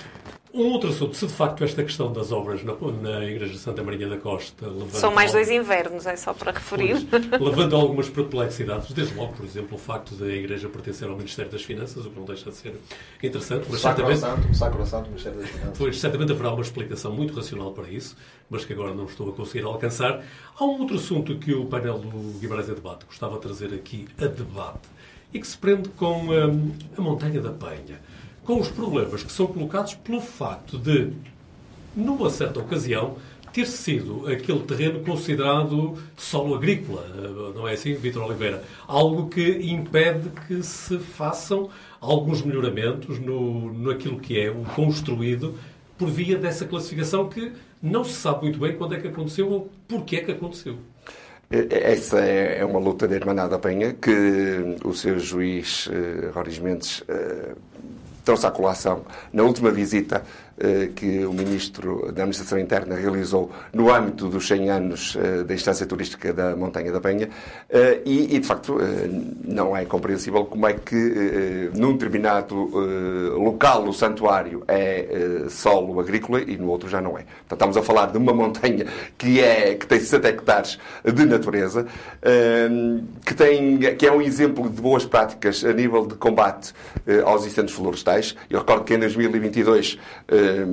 [0.53, 1.15] um outro assunto.
[1.17, 4.67] Se de facto esta questão das obras na, na Igreja de Santa Maria da Costa
[4.67, 7.07] levanta São mais dois invernos, é só para referir.
[7.11, 11.51] Pois, levando algumas perplexidades, desde logo, por exemplo, o facto da Igreja pertencer ao Ministério
[11.51, 12.75] das Finanças, o que não deixa de ser
[13.23, 15.79] interessante, mas certamente, Sacrosanto, sacrosanto, Ministério das Finanças.
[15.79, 18.17] pois, certamente haverá uma explicação muito racional para isso,
[18.49, 20.23] mas que agora não estou a conseguir alcançar.
[20.59, 24.07] Há um outro assunto que o painel do Guimarães em Debate gostava de trazer aqui
[24.19, 24.89] a debate
[25.33, 28.01] e que se prende com hum, a Montanha da Penha,
[28.49, 31.13] com os problemas que são colocados pelo facto de
[31.95, 33.17] numa certa ocasião,
[33.53, 37.07] ter sido aquele terreno considerado solo agrícola,
[37.55, 38.65] não é assim, Vítor Oliveira?
[38.87, 41.69] Algo que impede que se façam
[42.01, 45.55] alguns melhoramentos no, naquilo que é o construído
[45.99, 49.71] por via dessa classificação que não se sabe muito bem quando é que aconteceu ou
[49.87, 50.79] porquê é que aconteceu.
[51.51, 56.59] Essa é é uma luta da Irmandade da Penha que o seu juiz, eh, Roris
[56.59, 57.55] Mendes, eh,
[58.29, 59.05] trouxe à colação.
[59.33, 60.23] Na última visita
[60.95, 65.17] que o Ministro da Administração Interna realizou no âmbito dos 100 anos
[65.47, 67.29] da instância turística da Montanha da Penha
[68.05, 68.79] e, e de facto,
[69.45, 72.55] não é compreensível como é que num determinado
[73.37, 77.25] local o santuário é solo agrícola e no outro já não é.
[77.51, 81.87] Estamos a falar de uma montanha que, é, que tem 60 hectares de natureza,
[83.25, 86.73] que, tem, que é um exemplo de boas práticas a nível de combate
[87.25, 88.37] aos incêndios florestais.
[88.49, 89.99] Eu recordo que em 2022
[90.49, 90.67] øh,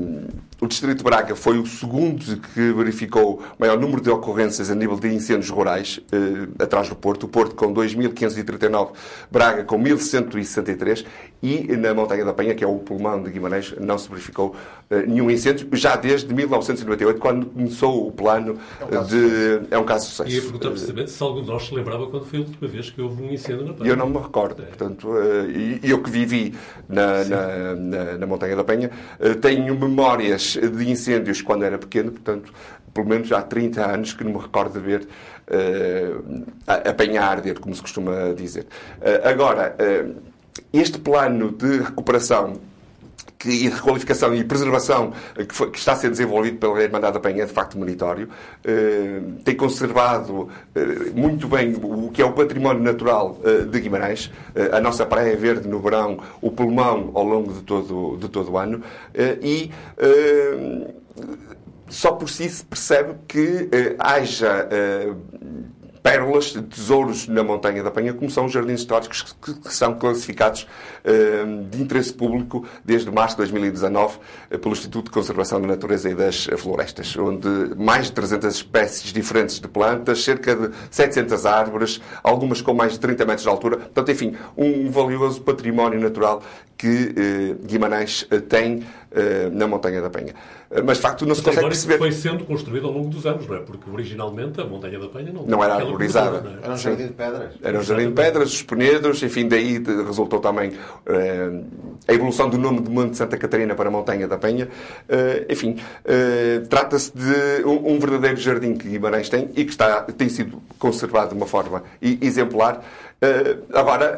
[0.59, 4.75] o Distrito de Braga foi o segundo que verificou o maior número de ocorrências a
[4.75, 7.23] nível de incêndios rurais, eh, atrás do Porto.
[7.23, 8.91] O Porto com 2.539,
[9.29, 11.05] Braga com 1.163
[11.43, 14.55] e na Montanha da Penha, que é o pulmão de Guimarães, não se verificou
[14.89, 19.61] eh, nenhum incêndio, já desde 1998, quando começou o plano é um de...
[19.71, 20.35] É um caso de sucesso.
[20.35, 22.89] E a perguntar precisamente se algum de nós se lembrava quando foi a última vez
[22.89, 23.89] que houve um incêndio na Penha.
[23.89, 24.63] Eu não me recordo.
[24.63, 24.65] É.
[24.67, 26.55] Portanto, eh, eu que vivi
[26.87, 28.89] na, na, na, na Montanha da Penha,
[29.19, 32.53] eh, tenho memórias de incêndios quando era pequeno, portanto,
[32.93, 35.07] pelo menos há 30 anos que não me recordo de ver
[35.49, 36.45] uh,
[36.89, 38.67] apanhar arder, como se costuma dizer.
[39.01, 40.15] Uh, agora, uh,
[40.71, 42.53] este plano de recuperação
[43.45, 47.13] que, e de requalificação e preservação que, foi, que, está a ser desenvolvido pela Irmandade
[47.13, 48.27] da Penha é de facto meritório.
[49.43, 50.49] tem conservado
[51.13, 54.31] muito bem o que é o património natural de Guimarães,
[54.71, 58.57] a nossa Praia Verde no verão, o pulmão ao longo de todo, de todo o
[58.57, 58.81] ano.
[59.41, 59.69] e
[61.87, 65.13] só por si se percebe que eh, haja eh,
[66.05, 70.67] pérolas, tesouros na Montanha da Penha, como são os jardins históricos que, que são classificados
[71.03, 74.19] eh, de interesse público desde março de 2019
[74.51, 79.11] eh, pelo Instituto de Conservação da Natureza e das Florestas, onde mais de 300 espécies
[79.11, 83.77] diferentes de plantas, cerca de 700 árvores, algumas com mais de 30 metros de altura.
[83.77, 86.43] Portanto, enfim, um valioso património natural
[86.77, 88.83] que eh, Guimarães eh, tem
[89.51, 90.33] na Montanha da Penha.
[90.71, 91.97] Eh, mas, de facto, não se consegue perceber...
[91.97, 93.59] foi sendo construído ao longo dos anos, não é?
[93.59, 96.43] Porque, originalmente, a Montanha da Penha não, não era arborizada.
[96.61, 96.65] É?
[96.65, 97.53] Era um jardim de pedras.
[97.61, 100.73] Era um jardim de pedras, os penedos, enfim, daí resultou também
[101.05, 101.61] eh,
[102.07, 104.67] a evolução do nome de Monte Santa Catarina para Montanha da Penha.
[105.49, 105.77] enfim,
[106.69, 111.29] trata-se de um, um, verdadeiro jardim que Guimarães tem e que está, tem sido conservado
[111.29, 112.83] de uma forma exemplar.
[113.73, 114.15] Agora,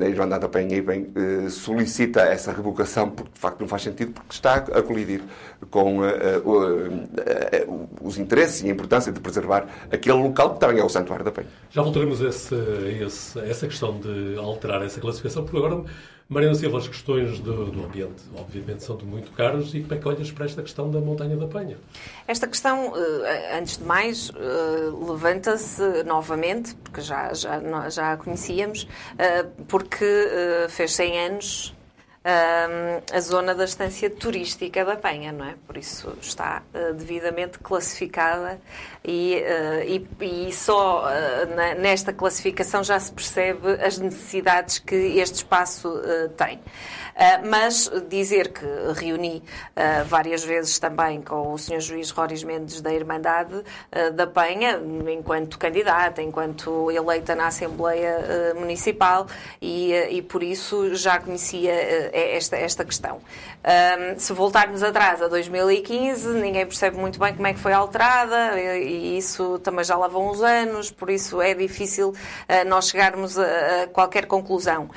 [0.00, 1.08] a Irmandade da Penha bem,
[1.50, 5.22] solicita essa revogação porque, de facto, não faz sentido, porque está a colidir
[5.70, 6.04] com uh,
[6.44, 10.88] uh, uh, os interesses e a importância de preservar aquele local que também é o
[10.88, 11.48] Santuário da Penha.
[11.70, 12.54] Já voltaremos a, esse,
[13.00, 15.84] esse, essa questão de alterar essa classificação, porque agora,
[16.28, 20.08] Mariana Silva, as questões do, do, ambiente, obviamente, são muito caras e como é que
[20.08, 21.78] olhas para esta questão da Montanha da Penha?
[22.26, 22.94] Esta questão,
[23.56, 24.32] antes de mais,
[25.06, 28.88] levanta-se novamente, porque já, já, já a conhecíamos,
[29.68, 30.04] porque
[30.68, 31.75] fez 100 anos
[33.12, 35.54] a zona da estância turística da Penha, não é?
[35.64, 38.60] Por isso está uh, devidamente classificada
[39.04, 45.36] e, uh, e, e só uh, nesta classificação já se percebe as necessidades que este
[45.36, 45.88] espaço
[46.36, 46.60] tem.
[47.48, 49.42] Mas dizer que reuni
[50.06, 51.80] várias vezes também com o Sr.
[51.80, 53.62] Juiz Roris Mendes da Irmandade
[54.14, 59.26] da Penha, enquanto candidata, enquanto eleita na Assembleia Municipal
[59.60, 61.72] e, e por isso já conhecia
[62.12, 63.20] esta, esta questão.
[63.66, 68.60] Um, se voltarmos atrás a 2015, ninguém percebe muito bem como é que foi alterada
[68.60, 72.14] e isso também já lá vão uns anos, por isso é difícil
[72.66, 74.88] nós chegarmos a, qualquer conclusão.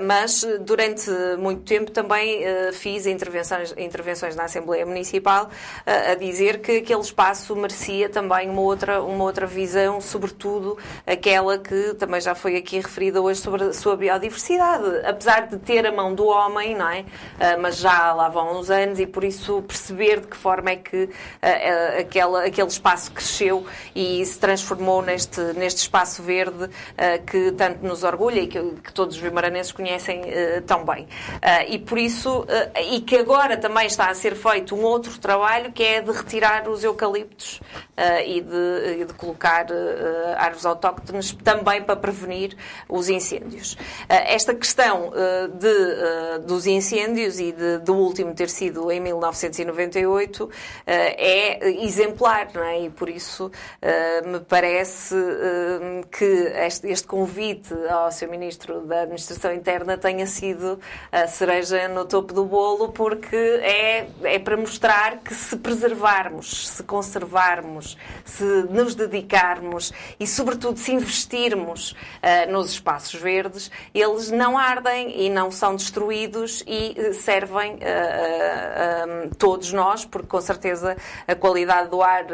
[0.00, 5.48] Mas durante muito tempo também uh, fiz intervenções, intervenções na Assembleia Municipal
[5.86, 11.94] a dizer que aquele espaço merecia também uma outra, uma outra visão, sobretudo aquela que
[11.94, 14.84] também já foi aqui referida hoje sobre a sua biodiversidade.
[15.04, 17.00] Apesar de ter a mão do homem, não é?
[17.00, 20.76] Uh, mas já lá vão uns anos e por isso perceber de que forma é
[20.76, 21.08] que
[21.98, 26.68] aquela, aquele espaço cresceu e se transformou neste, neste espaço verde
[27.26, 30.22] que tanto nos orgulha e que, que todos os vimaranenses conhecem
[30.66, 31.06] tão bem.
[31.68, 32.46] E por isso,
[32.90, 36.68] e que agora também está a ser feito um outro trabalho que é de retirar
[36.68, 37.60] os eucaliptos
[38.26, 39.66] e de, e, de, colocar
[40.36, 42.56] árvores autóctones também para prevenir
[42.88, 43.76] os incêndios.
[44.08, 45.12] esta questão
[45.58, 50.50] de, dos incêndios e de, do último ter sido em 1998
[50.86, 52.82] eh, é exemplar, é?
[52.82, 53.50] E por isso
[54.26, 55.14] me parece
[56.10, 56.52] que
[56.84, 58.28] este, convite ao Sr.
[58.28, 60.78] Ministro da Administração Interna tenha sido
[61.12, 66.82] a cereja no topo do bolo, porque é, é para mostrar que se preservarmos, se
[66.82, 71.94] conservarmos, se nos dedicarmos e, sobretudo, se investirmos
[72.48, 79.72] nos espaços verdes, eles não ardem e não são destruídos e uh, servem uh, todos
[79.72, 80.96] nós, porque com certeza
[81.28, 82.24] a qualidade do ar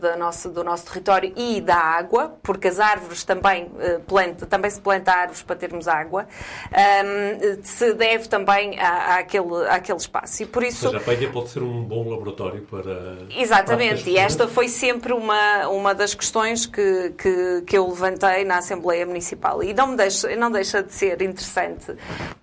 [0.00, 3.70] da nossa, do nosso território e da água, porque as árvores também,
[4.06, 6.26] planta, também se planta árvores para termos água,
[6.72, 10.42] um, se deve também à, àquele, àquele espaço.
[10.42, 10.86] E por isso...
[10.86, 13.18] Ou seja, a Penha pode ser um bom laboratório para...
[13.36, 18.58] Exatamente, e esta foi sempre uma, uma das questões que, que, que eu levantei na
[18.58, 19.62] Assembleia Municipal.
[19.62, 21.94] E não, me deixa, não deixa de ser interessante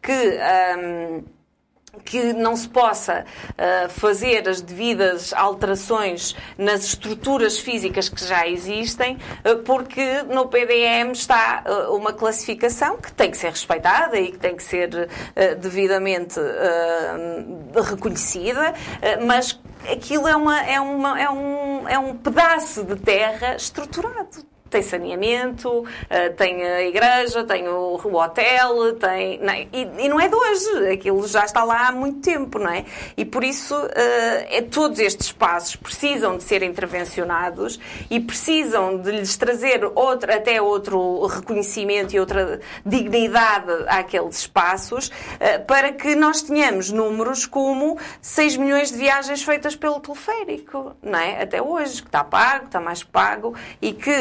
[0.02, 0.38] que.
[0.78, 1.41] Um,
[2.06, 9.18] que não se possa uh, fazer as devidas alterações nas estruturas físicas que já existem,
[9.46, 14.38] uh, porque no PDM está uh, uma classificação que tem que ser respeitada e que
[14.38, 15.10] tem que ser
[15.60, 16.40] devidamente
[17.90, 18.74] reconhecida,
[19.26, 24.82] mas aquilo é, uma, é, uma, é, um, é um pedaço de terra estruturado tem
[24.82, 29.40] saneamento, eh, tem a igreja, tem o, hotel, tem.
[29.40, 29.68] Não, é?
[29.72, 32.86] e, e, não é de hoje, aquilo já está lá há muito tempo, não é?
[33.18, 37.80] E por isso eh, é, todos estes espaços precisam de ser intervencionados
[38.10, 45.60] e precisam de lhes trazer outro, até outro reconhecimento e outra dignidade àqueles espaços eh,
[45.60, 51.42] para que nós tenhamos números como 6 milhões de viagens feitas pelo teleférico, não é?
[51.44, 54.12] Até hoje, que está pago, está mais pago e que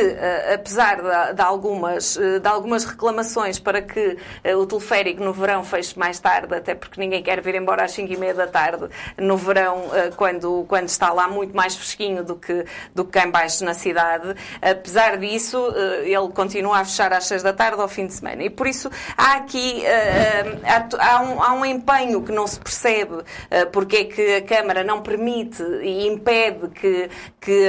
[0.55, 5.62] apesar de, de, algumas, eh, de algumas reclamações para que eh, o teleférico no verão
[5.62, 8.88] feche mais tarde, até porque ninguém quer vir embora às 5 e meia da tarde
[9.18, 13.26] no verão, eh, quando, quando está lá muito mais fresquinho do que, do que cá
[13.26, 14.35] embaixo na cidade.
[14.62, 15.72] Apesar disso,
[16.03, 18.42] ele continua a fechar às 6 da tarde ao fim de semana.
[18.42, 19.83] E por isso há aqui
[20.98, 23.22] há, um, há um empenho que não se percebe
[23.72, 27.68] porque é que a Câmara não permite e impede que, que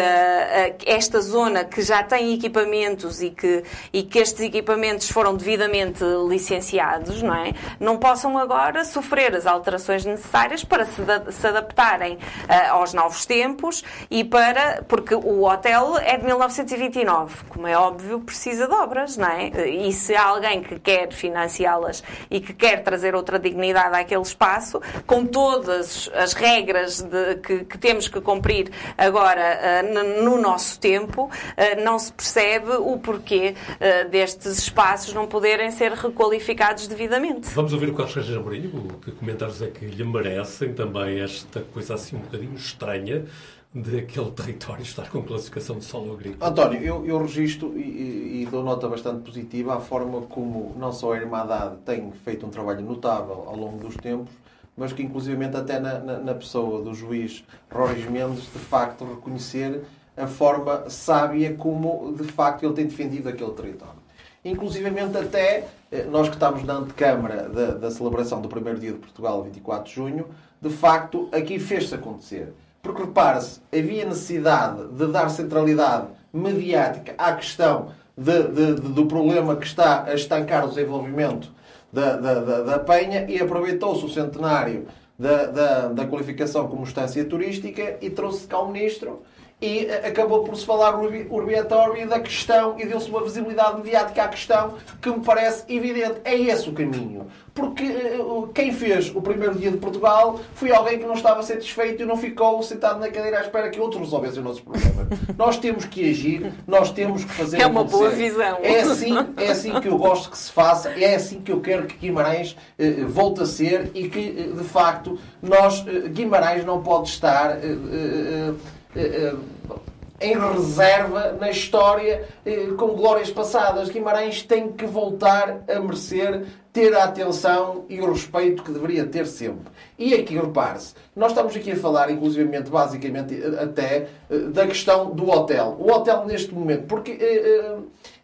[0.86, 6.04] esta zona que já tem equipamento equipamentos e que, e que estes equipamentos foram devidamente
[6.28, 7.54] licenciados, não é?
[7.80, 13.84] Não possam agora sofrer as alterações necessárias para se, se adaptarem uh, aos novos tempos
[14.10, 14.84] e para.
[14.88, 19.70] porque o hotel é de 1929, como é óbvio, precisa de obras, não é?
[19.70, 24.82] E se há alguém que quer financiá-las e que quer trazer outra dignidade àquele espaço,
[25.06, 31.24] com todas as regras de, que, que, temos que cumprir agora uh, no nosso tempo,
[31.24, 37.50] uh, não se percebe percebe o porquê uh, destes espaços não poderem ser requalificados devidamente.
[37.54, 38.72] Vamos ouvir o Carlos Reis Amorim,
[39.04, 43.26] que comentários é que lhe merecem também esta coisa assim um bocadinho estranha
[43.74, 46.52] de aquele território estar com classificação de solo agrícola.
[46.52, 51.14] António, eu, eu registro e, e, dou nota bastante positiva à forma como não só
[51.14, 54.34] a Irmandade tem feito um trabalho notável ao longo dos tempos,
[54.76, 59.82] mas que inclusivamente até na, na, na pessoa do juiz Roriz Mendes, de facto reconhecer
[60.22, 64.00] a forma sábia como, de facto, ele tem defendido aquele território.
[64.46, 69.00] Inclusivamente até, eh, nós que estamos na antecâmara da, da celebração do primeiro dia de
[69.00, 70.28] Portugal, 24 de junho,
[70.62, 72.54] de facto, aqui fez-se acontecer.
[72.84, 79.56] Porque, repare-se, havia necessidade de dar centralidade mediática à questão de, de, de, do problema
[79.56, 81.52] que está a estancar o desenvolvimento
[81.92, 87.98] da, da, da Penha e aproveitou-se o centenário da, da, da qualificação como estância turística
[88.02, 89.22] e trouxe cá o Ministro
[89.62, 94.28] e acabou por se falar urbi et da questão e deu-se uma visibilidade mediática à
[94.28, 96.16] questão que me parece evidente.
[96.24, 97.28] É esse o caminho.
[97.54, 102.02] Porque uh, quem fez o primeiro dia de Portugal foi alguém que não estava satisfeito
[102.02, 105.08] e não ficou sentado na cadeira à espera que outros resolvessem o nosso problema.
[105.38, 107.98] nós temos que agir, nós temos que fazer É uma acontecer.
[107.98, 108.58] boa visão.
[108.64, 111.86] É assim, é assim que eu gosto que se faça, é assim que eu quero
[111.88, 117.58] que Guimarães uh, volte a ser e que, de facto, nós, Guimarães não pode estar
[117.58, 118.54] eh,
[118.94, 119.91] 呃呃。
[120.22, 123.90] Em reserva na história eh, com glórias passadas.
[123.90, 129.28] Guimarães tem que voltar a merecer ter a atenção e o respeito que deveria ter
[129.28, 129.72] sempre.
[130.00, 134.08] E aqui, repare-se, nós estamos aqui a falar, inclusivamente, basicamente, eh, até
[134.54, 135.76] da questão do hotel.
[135.78, 137.18] O hotel, neste momento, porque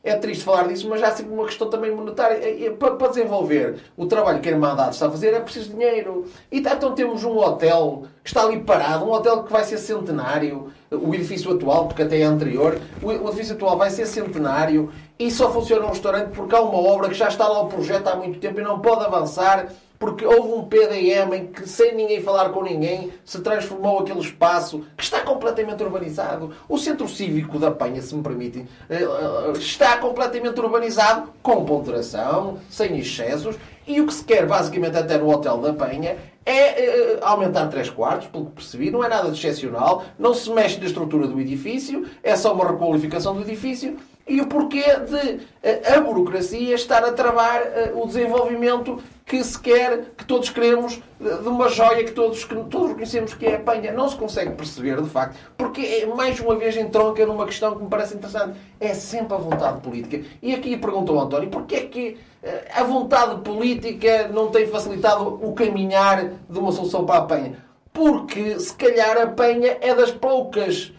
[0.07, 2.39] é triste falar disso, mas há sempre uma questão também monetária.
[2.73, 6.25] Para desenvolver o trabalho que a Irmandade está a fazer é preciso dinheiro.
[6.49, 10.71] E então temos um hotel que está ali parado, um hotel que vai ser centenário,
[10.91, 15.51] o edifício atual, porque até é anterior, o edifício atual vai ser centenário e só
[15.51, 18.39] funciona um restaurante porque há uma obra que já está lá o projeto há muito
[18.39, 19.67] tempo e não pode avançar
[19.99, 24.85] porque houve um PDM em que, sem ninguém falar com ninguém, se transformou aquele espaço
[24.95, 26.53] que está completamente urbanizado.
[26.69, 32.59] O centro cívico da Penha, se me permitem, eh, eh, está completamente urbanizado, com ponderação,
[32.69, 33.55] sem excessos,
[33.87, 37.89] e o que se quer, basicamente, até no Hotel da Penha, é uh, aumentar 3
[37.89, 41.39] quartos, pelo que percebi, não é nada de excepcional, não se mexe na estrutura do
[41.41, 43.97] edifício, é só uma requalificação do edifício
[44.27, 49.59] e o porquê de eh, a burocracia estar a travar eh, o desenvolvimento que se
[49.59, 53.59] quer, que todos queremos, de uma joia que todos, que todos reconhecemos que é a
[53.59, 53.91] penha.
[53.91, 57.83] Não se consegue perceber, de facto, porque é, mais uma vez entronca numa questão que
[57.83, 58.57] me parece interessante.
[58.79, 60.25] É sempre a vontade política.
[60.41, 65.53] E aqui perguntou António, porquê é que eh, a vontade política não tem facilitado o
[65.53, 67.57] caminhar de uma solução para a penha?
[67.91, 70.93] Porque, se calhar, a penha é das poucas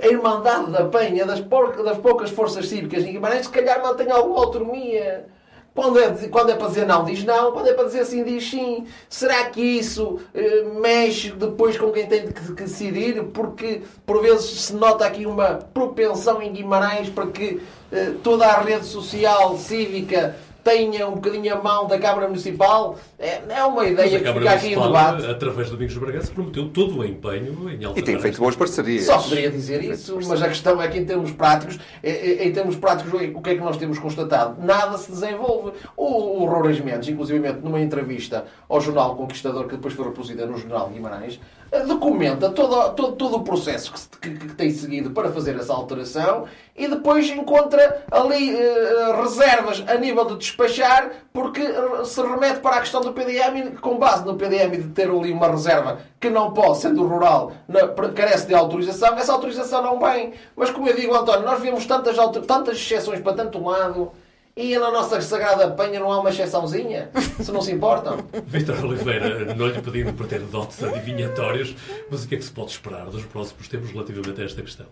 [0.00, 4.38] a Irmandade da Penha, das, das poucas forças cívicas em Guimarães, se calhar mantém alguma
[4.38, 5.26] autonomia.
[5.74, 7.52] Quando é, quando é para dizer não, diz não.
[7.52, 8.86] Quando é para dizer sim, diz sim.
[9.08, 13.22] Será que isso eh, mexe depois com quem tem que, que, decidir?
[13.32, 18.60] Porque, por vezes, se nota aqui uma propensão em Guimarães para que eh, toda a
[18.60, 22.98] rede social cívica tenha um bocadinho a mão da Câmara Municipal.
[23.18, 25.26] É, é uma ideia que fica aqui em debate.
[25.26, 29.04] Através do Domingos Bragança, prometeu todo o empenho em Alta E tem feito boas parcerias.
[29.04, 33.12] Só poderia dizer isso, mas a questão é que, em termos práticos, em termos práticos,
[33.12, 34.62] o que é que nós temos constatado?
[34.64, 35.72] Nada se desenvolve.
[35.96, 40.56] O, o Rores Mendes, inclusive numa entrevista ao jornal Conquistador, que depois foi reproduzida no
[40.58, 41.40] jornal Guimarães,
[41.80, 46.44] documenta todo, todo, todo o processo que, que, que, tem seguido para fazer essa alteração
[46.76, 51.62] e depois encontra ali uh, reservas a nível de despachar, porque
[52.04, 55.48] se remete para a questão do PDM, com base no PDM de ter ali uma
[55.48, 60.34] reserva que não pode, sendo rural, na, carece de autorização, essa autorização não vem.
[60.54, 62.16] Mas como eu digo, António, nós vemos tantas,
[62.46, 64.12] tantas exceções para tanto lado
[64.56, 67.10] e na nossa Sagrada Penha não há uma exceçãozinha?
[67.40, 68.18] Se não se importam?
[68.46, 71.74] Vitor Oliveira, não lhe pedindo para ter dotes adivinhatórios,
[72.10, 74.86] mas o que é que se pode esperar dos próximos tempos relativamente a esta questão?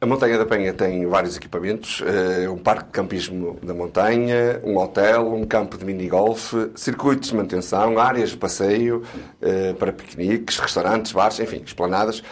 [0.00, 4.76] A Montanha da Penha tem vários equipamentos, eh, um parque de campismo da montanha, um
[4.76, 9.02] hotel, um campo de mini-golf, circuitos de manutenção, áreas de passeio
[9.40, 12.22] eh, para piqueniques, restaurantes, bares, enfim, esplanadas.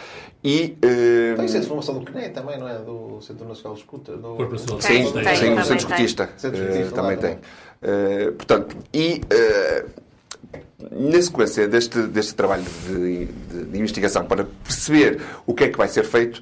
[0.43, 1.37] E, uh...
[1.37, 2.77] Tem centro de formação do CNE também, não é?
[2.79, 4.17] Do Centro Nacional de Escuta?
[4.17, 4.35] Do...
[4.35, 6.29] Corpo Nacional de Sim, tem, tem, sim, o Centro Escutista.
[6.43, 7.33] Uh, também tem.
[7.35, 9.21] Uh, portanto, e
[10.91, 15.77] na sequência deste, deste trabalho de, de, de, investigação para perceber o que é que
[15.77, 16.41] vai ser feito,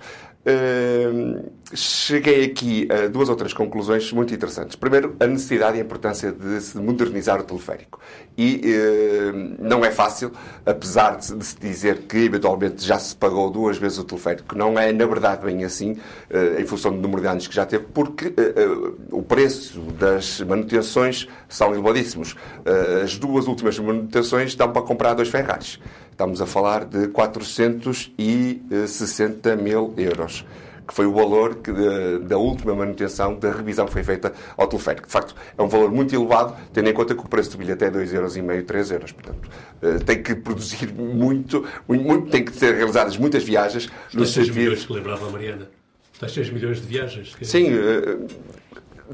[1.73, 4.75] cheguei aqui a duas ou três conclusões muito interessantes.
[4.75, 7.99] Primeiro, a necessidade e a importância de se modernizar o teleférico.
[8.37, 10.31] E uh, não é fácil,
[10.65, 14.57] apesar de, se dizer que eventualmente já se pagou duas vezes o teleférico.
[14.57, 17.65] Não é, na verdade, bem assim, uh, em função do número de anos que já
[17.65, 22.35] teve, porque uh, o preço das manutenções são elevadíssimos.
[23.03, 25.79] as duas últimas manutenções dão para comprar dois Ferraris.
[26.21, 30.45] Estamos a falar de 460 mil euros
[30.87, 31.71] que foi o valor que,
[32.19, 35.07] da última manutenção da revisão que foi feita ao teleférico.
[35.07, 37.85] De facto, é um valor muito elevado, tendo em conta que o preço do bilhete
[37.85, 39.11] é 2,5€, 3 euros.
[39.13, 39.49] Portanto,
[39.81, 43.89] eh, tem que produzir muito, muito, tem que ser realizadas muitas viagens.
[44.15, 45.67] Os 6 milhões que lembrava a Mariana.
[46.21, 47.35] Os 6 milhões de viagens.
[47.41, 48.19] Sim, eh,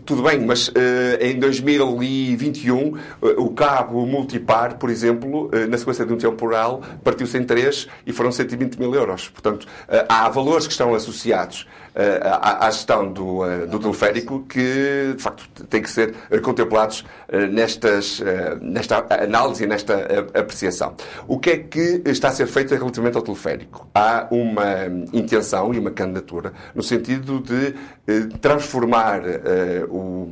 [0.05, 0.73] tudo bem, mas uh,
[1.19, 6.81] em 2021 uh, eh, o cabo multipar, por exemplo, uh, na sequência de um temporal,
[7.03, 9.29] partiu-se em 3 e foram 120 mil euros.
[9.29, 9.67] Portanto,
[10.07, 11.67] há valores que estão associados
[12.21, 17.03] à, à, gestão do, do teleférico que, de facto, têm que ser contemplados
[17.51, 18.21] nestas,
[18.61, 19.95] nesta análise e nesta
[20.33, 20.95] apreciação.
[21.27, 23.87] O que é que está a ser feito relativamente ao teleférico?
[23.95, 27.73] Há uma intenção e uma candidatura no sentido de
[28.39, 29.21] transformar
[29.89, 30.27] o,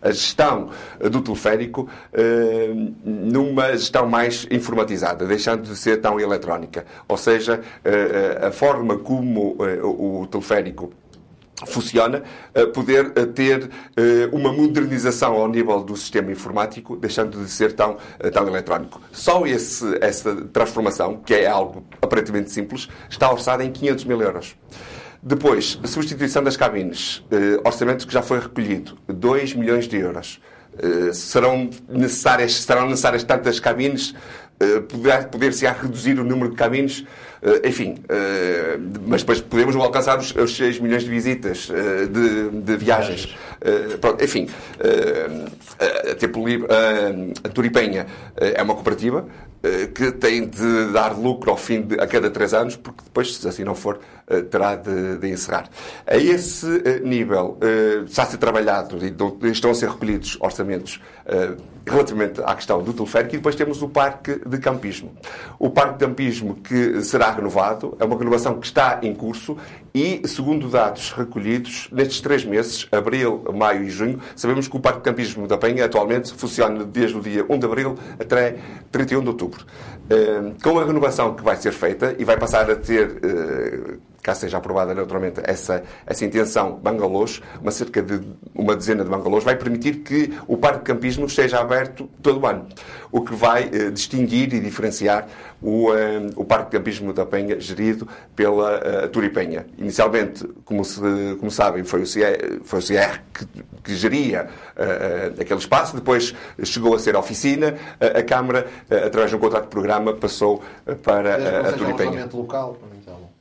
[0.00, 0.70] a gestão
[1.10, 6.84] do teleférico uh, numa gestão mais informatizada, deixando de ser tão eletrónica.
[7.08, 10.92] Ou seja, uh, a forma como o teleférico
[11.66, 12.22] funciona,
[12.72, 13.68] poder ter
[14.32, 17.98] uma modernização ao nível do sistema informático, deixando de ser tão,
[18.32, 18.98] tão eletrónico.
[19.12, 24.56] Só esse, essa transformação, que é algo aparentemente simples, está orçada em 500 mil euros.
[25.22, 27.22] Depois, a substituição das cabines.
[27.30, 28.96] Eh, orçamento que já foi recolhido.
[29.06, 30.40] 2 milhões de euros.
[30.78, 34.14] Eh, serão, necessárias, serão necessárias tantas cabines?
[34.58, 34.80] Eh,
[35.30, 37.04] Poder-se-á reduzir o número de cabines?
[37.42, 42.50] Eh, enfim, eh, mas depois podemos alcançar os, os 6 milhões de visitas, eh, de,
[42.50, 43.36] de viagens.
[44.00, 44.48] Pronto, enfim,
[46.08, 46.42] a, tipo,
[47.44, 49.26] a Turipenha é uma cooperativa
[49.94, 53.46] que tem de dar lucro ao fim de, a cada três anos, porque depois, se
[53.46, 54.00] assim não for,
[54.50, 55.68] terá de, de encerrar.
[56.06, 57.58] A esse nível
[58.06, 60.98] está a ser trabalhado e estão a ser recolhidos orçamentos
[61.90, 65.12] relativamente à questão do teleférico e depois temos o parque de campismo.
[65.58, 69.56] O parque de campismo que será renovado, é uma renovação que está em curso
[69.94, 74.98] e, segundo dados recolhidos, nestes três meses, abril, maio e junho, sabemos que o Parque
[74.98, 78.56] de Campismo da Penha atualmente funciona desde o dia 1 de abril até
[78.92, 79.64] 31 de outubro.
[80.08, 84.40] Eh, com a renovação que vai ser feita e vai passar a ter eh, caso
[84.40, 88.20] seja aprovada naturalmente essa, essa intenção, bangalôs, uma cerca de
[88.54, 92.46] uma dezena de bangalôs, vai permitir que o parque de campismo esteja aberto todo o
[92.46, 92.66] ano,
[93.10, 95.26] o que vai eh, distinguir e diferenciar
[95.62, 98.06] o, eh, o parque de campismo da Penha gerido
[98.36, 99.66] pela eh, Turipenha.
[99.78, 101.00] Inicialmente, como, se,
[101.38, 103.46] como sabem, foi o CIR, foi o CIR que,
[103.84, 104.48] que geria
[105.38, 109.70] aquele espaço, depois chegou a ser a oficina, a Câmara, através de um contrato de
[109.70, 110.62] programa, passou
[111.02, 112.28] para a, a Turipenha.
[112.32, 112.78] local,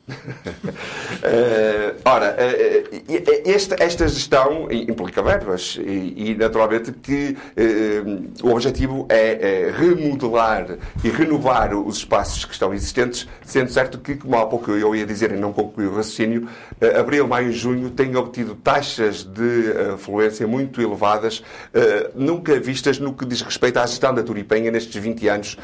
[0.09, 9.05] uh, ora, uh, esta, esta gestão implica verbas e, e naturalmente que uh, o objetivo
[9.09, 14.71] é, remodelar e renovar os espaços que estão existentes, sendo certo que, como há pouco
[14.71, 16.47] eu ia dizer e não concluí o raciocínio,
[16.97, 21.43] abril, maio e junho têm obtido taxas de afluência muito elevadas,
[22.15, 25.57] nunca vistas no que diz respeito à gestão da Turipenha nestes 20 anos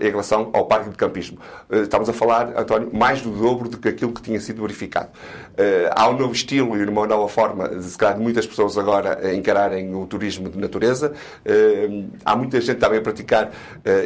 [0.00, 1.38] em relação ao Parque de Campismo.
[1.70, 5.08] Estamos a falar, António, mais do dobro de aquilo que tinha sido verificado.
[5.08, 8.78] Uh, há um novo estilo e uma nova forma, de, se calhar, de muitas pessoas
[8.78, 11.12] agora encararem o turismo de natureza.
[11.44, 13.50] Uh, há muita gente também a praticar uh,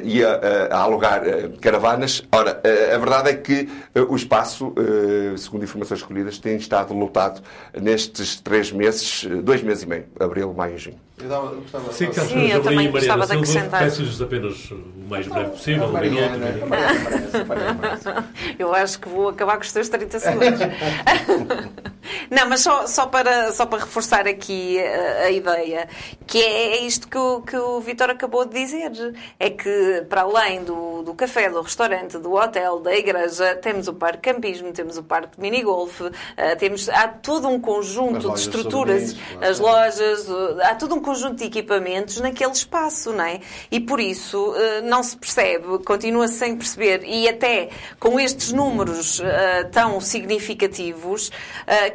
[0.03, 1.23] e a, a alugar
[1.61, 2.23] caravanas.
[2.33, 2.61] Ora,
[2.95, 3.69] a verdade é que
[4.09, 4.75] o espaço,
[5.37, 7.43] segundo informações escolhidas, tem estado lotado
[7.81, 11.12] nestes três meses, dois meses e meio, abril, maio e junho.
[11.23, 11.93] Eu dava, gostava...
[11.93, 13.85] Sim, Carlos Sim, eu também gostava de acrescentar.
[13.85, 16.23] Peço-lhes apenas o mais breve possível, um minuto.
[18.59, 20.61] Eu acho que vou acabar com os teus 30 segundos.
[22.31, 25.89] Não, mas só, só, para, só para reforçar aqui a, a ideia,
[26.27, 28.91] que é, é isto que o, que o Vitor acabou de dizer.
[29.39, 33.95] É que, para além do, do café, do restaurante, do hotel, da igreja, temos o
[33.95, 36.13] parque de campismo, temos o parque de minigolf, uh,
[36.59, 40.27] temos, há todo um conjunto de estruturas, as lojas,
[40.63, 43.41] há todo um conjunto de equipamentos naquele espaço, não é?
[43.71, 49.21] E por isso uh, não se percebe, continua-se sem perceber, e até com estes números
[49.21, 49.25] uh,
[49.71, 51.31] tão significativos,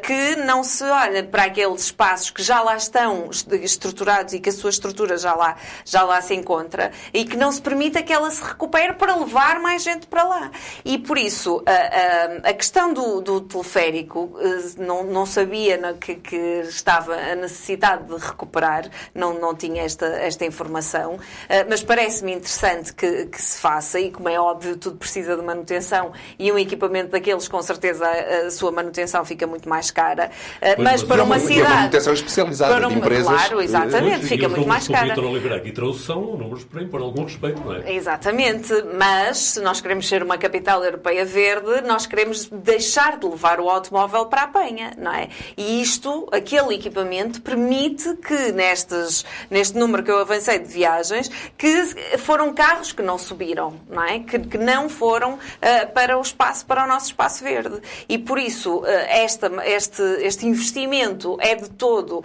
[0.01, 3.29] que não se olha para aqueles espaços que já lá estão
[3.61, 5.55] estruturados e que a sua estrutura já lá,
[5.85, 9.59] já lá se encontra e que não se permita que ela se recupere para levar
[9.59, 10.51] mais gente para lá.
[10.83, 16.15] E por isso, a, a, a questão do, do teleférico, eh, não, não sabia que,
[16.15, 16.35] que,
[16.67, 22.93] estava a necessidade de recuperar, não, não tinha esta, esta informação, eh, mas parece-me interessante
[22.93, 27.11] que, que se faça e, como é óbvio, tudo precisa de manutenção e um equipamento
[27.11, 30.31] daqueles, com certeza, a, a sua manutenção fica muito mais cara.
[30.61, 31.61] Eh, pois, mas para uma cidade.
[31.61, 33.27] Uma manutenção especializada para um, de empresas.
[33.27, 35.05] Claro, exatamente, e fica muito mais cara.
[35.05, 37.93] O Vitor Oliveira aqui trouxe são números para impor algum respeito, não é?
[37.93, 43.59] Exatamente, mas se nós queremos ser uma capital europeia verde, nós queremos deixar de levar
[43.59, 45.29] o automóvel para a penha, não é?
[45.55, 48.51] E isto, aquele equipamento, permite que
[48.97, 54.03] nestes, neste número que eu avancei de viagens, que foram carros que não subiram, não
[54.03, 54.19] é?
[54.19, 57.79] Que, que não foram uh, para o espaço, para o nosso espaço verde.
[58.09, 62.23] E por isso, uh, esta, este, este investimento é de todo uh,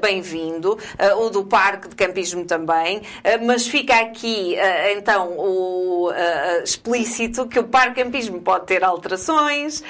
[0.00, 0.78] bem-vindo,
[1.18, 3.02] o do parque de campismo também,
[3.44, 4.56] mas fica aqui
[4.96, 6.10] então o
[6.62, 9.82] explícito que o parque de campismo pode ter alterações,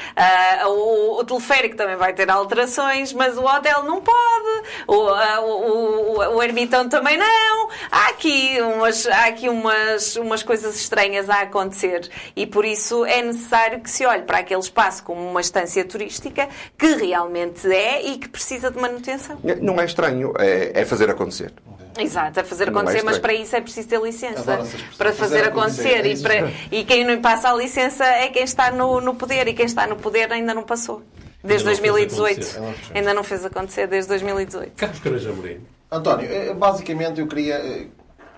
[0.66, 6.22] o, o, teleférico também vai ter alterações, mas o hotel não pode, o, o, o
[6.42, 7.68] ermitão também não.
[7.90, 13.22] Há aqui, umas, há aqui umas, umas coisas estranhas a acontecer e por isso é
[13.22, 16.48] necessário que se olhe para aquele espaço como uma estância turística
[16.78, 19.38] que realmente é e que precisa de manutenção.
[19.60, 21.52] Não é estranho, é, é fazer acontecer.
[21.98, 24.66] Exato, é fazer não é acontecer, é mas para isso é preciso ter licença.
[24.98, 26.00] Para fazer, acontecer.
[26.00, 26.06] acontecer.
[26.06, 29.46] E, para, e quem não passa a licença é quem está no, no poder.
[29.48, 31.02] E quem está no poder ainda não passou.
[31.42, 32.60] Desde ainda 2018.
[32.94, 34.72] Ainda não fez acontecer desde 2018.
[34.76, 35.60] Carlos Moreira.
[35.90, 37.88] António, eh, basicamente eu queria eh,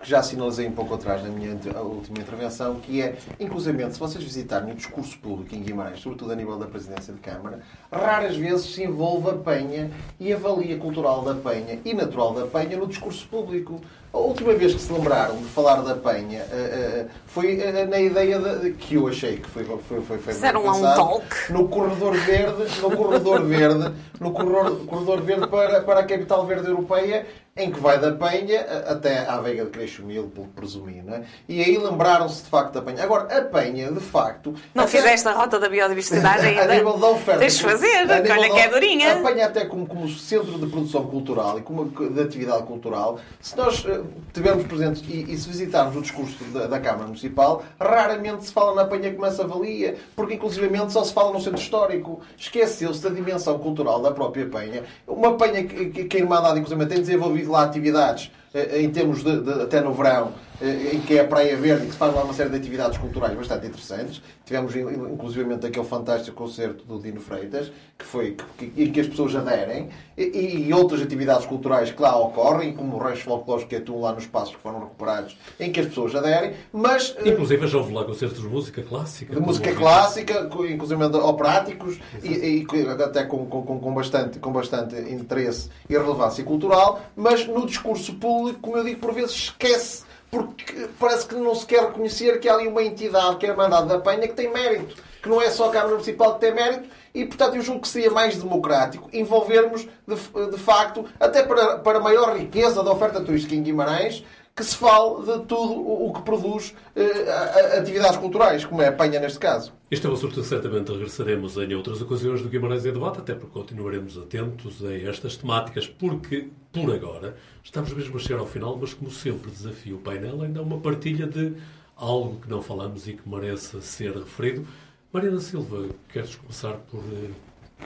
[0.00, 4.22] que já sinalizei um pouco atrás na minha última intervenção, que é, inclusivamente, se vocês
[4.22, 8.74] visitarem o discurso público em Guimarães, sobretudo a nível da presidência de Câmara, raras vezes
[8.74, 12.86] se envolve a Penha e a valia cultural da Penha e natural da Penha no
[12.86, 13.80] discurso público.
[14.12, 18.00] A última vez que se lembraram de falar da Penha uh, uh, foi uh, na
[18.00, 21.52] ideia de, que eu achei que foi, foi, foi, foi Fizeram lá um talk.
[21.52, 26.66] No corredor verde, no corredor verde, no corredor, corredor verde para, para a capital verde
[26.66, 27.26] europeia,
[27.56, 31.22] em que vai da Penha até à Veiga de Creixo-Mil, pelo presumir, não é?
[31.48, 33.02] E aí lembraram-se de facto da Penha.
[33.02, 34.54] Agora, a Penha, de facto...
[34.74, 34.98] Não até...
[34.98, 36.64] fizeste a rota da biodiversidade ainda?
[36.64, 37.40] A nível da oferta.
[37.40, 38.50] Tens de fazer, olha da...
[38.50, 39.12] que é durinha.
[39.14, 43.56] A Penha até como, como centro de produção cultural e como de atividade cultural, se
[43.56, 48.44] nós uh, tivermos presentes e, e, se visitarmos o discurso da, da, Câmara Municipal, raramente
[48.44, 52.20] se fala na Penha como essa valia, porque inclusivamente só se fala no centro histórico.
[52.36, 54.82] Esqueceu-se da dimensão cultural da própria Penha.
[55.06, 59.22] Uma Penha que, que, que a Irmandade, inclusive, tem desenvolvido lá atividades eh, em termos
[59.22, 62.14] de, de, até no verão, em que é a Praia Verde e que se faz
[62.14, 64.22] lá uma série de atividades culturais bastante interessantes.
[64.44, 69.34] Tivemos inclusivamente aquele fantástico concerto do Dino Freitas, que foi que, em que as pessoas
[69.34, 74.00] aderem, e, e, outras atividades culturais que lá ocorrem, como o Rancho Folclórico que atuam
[74.00, 77.14] lá nos espaços que foram recuperados, em que as pessoas aderem, mas...
[77.18, 79.34] Eh, inclusive já houve lá concertos de música clássica.
[79.34, 85.68] De música clássica, inclusive operáticos, e, e, até com, com, com, bastante, com bastante interesse
[85.88, 91.26] e relevância cultural, mas no discurso público, como eu digo, por vezes esquece porque parece
[91.26, 93.98] que não se quer reconhecer que há ali uma entidade que é a Irmandade da
[93.98, 97.24] Penha que tem mérito, que não é só a Câmara Municipal que tem mérito, e
[97.24, 102.36] portanto eu julgo que seria mais democrático envolvermos de, de facto, até para, para maior
[102.36, 104.24] riqueza da oferta turística em Guimarães,
[104.56, 109.20] que se fale de tudo o que produz eh, atividades culturais, como é a Penha
[109.20, 109.70] neste caso.
[109.90, 113.34] Este é um assunto que certamente regressaremos em outras ocasiões do Guimarães em Debate, até
[113.34, 118.78] porque continuaremos atentos a estas temáticas, porque, por agora, estamos mesmo a chegar ao final,
[118.80, 121.52] mas como sempre desafio o painel, ainda uma partilha de
[121.94, 124.66] algo que não falamos e que merece ser referido.
[125.12, 127.30] Mariana Silva, queres começar por eh,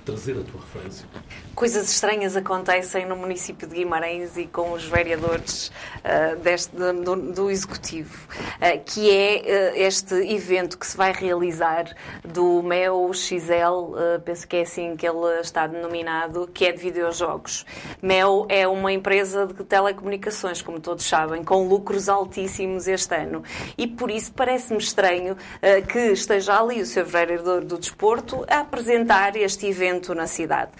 [0.04, 1.06] trazer a tua referência.
[1.54, 7.50] Coisas estranhas acontecem no município de Guimarães e com os vereadores uh, deste, do, do
[7.50, 14.46] Executivo, uh, que é uh, este evento que se vai realizar do MEO XL, penso
[14.46, 17.66] que é assim que ele está denominado, que é de videojogos.
[18.00, 23.42] MEO é uma empresa de telecomunicações, como todos sabem, com lucros altíssimos este ano.
[23.76, 25.36] E por isso parece-me estranho
[25.88, 30.70] que esteja ali o seu vereador do desporto a apresentar este evento evento na cidade.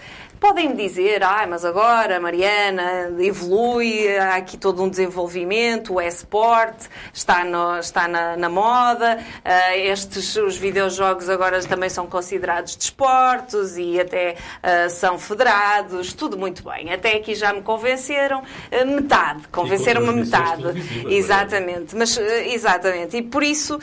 [0.41, 6.75] Podem dizer, ah, mas agora, Mariana, evolui, há aqui todo um desenvolvimento, o e-sport
[7.13, 13.77] está, no, está na, na moda, uh, estes, os videojogos agora também são considerados desportos
[13.77, 16.91] e até uh, são federados, tudo muito bem.
[16.91, 20.63] Até aqui já me convenceram uh, metade, convenceram-me metade.
[21.07, 23.15] Exatamente, mas exatamente.
[23.15, 23.79] E por isso,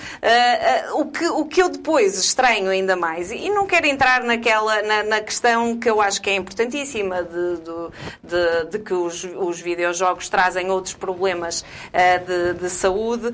[0.95, 5.05] o, que, o que eu depois estranho ainda mais, e não quero entrar naquela, na,
[5.05, 7.57] na questão que eu acho que é importante, importantíssima de,
[8.23, 13.33] de, de que os, os, videojogos trazem outros problemas uh, de, de, saúde, uh,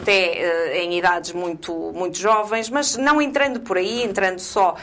[0.00, 4.76] até uh, em idades muito, muito jovens, mas não entrando por aí, entrando só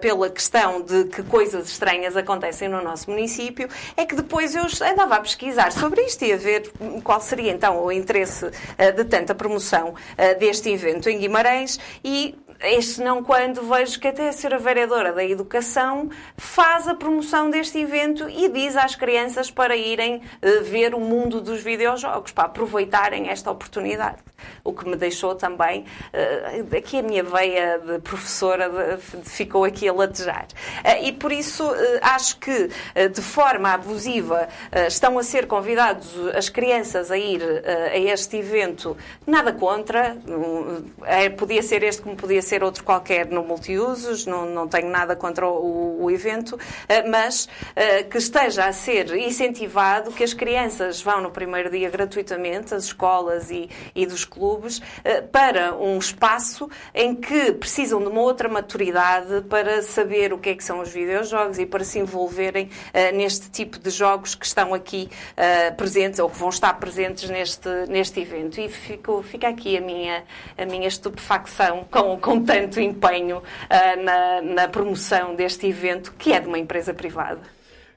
[0.00, 5.16] pela questão de que coisas estranhas acontecem no nosso município, é que depois eu andava
[5.16, 6.70] a pesquisar sobre isto e a ver
[7.02, 8.50] qual seria então o interesse
[8.96, 9.94] de tanta promoção
[10.38, 15.24] deste evento em Guimarães e este não quando vejo que até a senhora vereadora da
[15.24, 21.00] Educação faz a promoção deste evento e diz às crianças para irem uh, ver o
[21.00, 24.18] mundo dos videojogos, para aproveitarem esta oportunidade.
[24.64, 29.92] O que me deixou também, uh, aqui a minha veia de professora ficou aqui a
[29.92, 30.46] latejar.
[30.84, 31.64] Uh, e por isso
[32.02, 32.70] acho que,
[33.12, 34.48] de forma abusiva,
[34.86, 38.96] estão a ser convidados as crianças a ir a este evento.
[39.26, 40.16] Nada contra,
[41.36, 45.14] podia ser este como podia ser ser outro qualquer no multiusos, não, não tenho nada
[45.14, 51.00] contra o, o evento, eh, mas eh, que esteja a ser incentivado que as crianças
[51.02, 56.68] vão no primeiro dia gratuitamente, as escolas e, e dos clubes, eh, para um espaço
[56.94, 60.90] em que precisam de uma outra maturidade para saber o que é que são os
[60.90, 62.70] videojogos e para se envolverem
[63.14, 65.08] neste tipo de jogos que estão aqui
[65.76, 68.60] presentes ou que vão estar presentes neste, neste evento.
[68.60, 70.24] E fico, fica aqui a minha,
[70.56, 76.32] a minha estupefacção com, com com tanto empenho uh, na, na, promoção deste evento, que
[76.32, 77.40] é de uma empresa privada.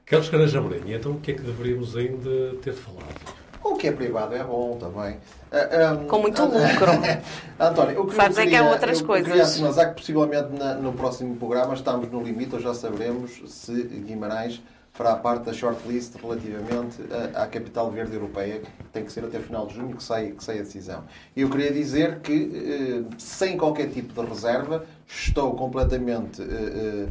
[0.05, 3.41] Carlos Caranja então o que é que deveríamos ainda ter falado?
[3.63, 5.13] O que é privado é bom também.
[5.13, 5.19] Uh,
[5.51, 6.91] ah, um, com muito lucro.
[7.59, 9.55] António, o que Sabes é que há outras eu, coisas.
[9.55, 14.61] Queria que possivelmente na, no próximo programa estamos no limite, ou já saberemos se Guimarães
[14.93, 17.01] fará parte da shortlist relativamente
[17.33, 20.43] à, capital verde europeia, que tem que ser até final de junho que sai, que
[20.43, 21.03] sai a decisão.
[21.35, 27.07] Eu queria dizer que, eh, sem qualquer tipo de reserva, estou completamente eh,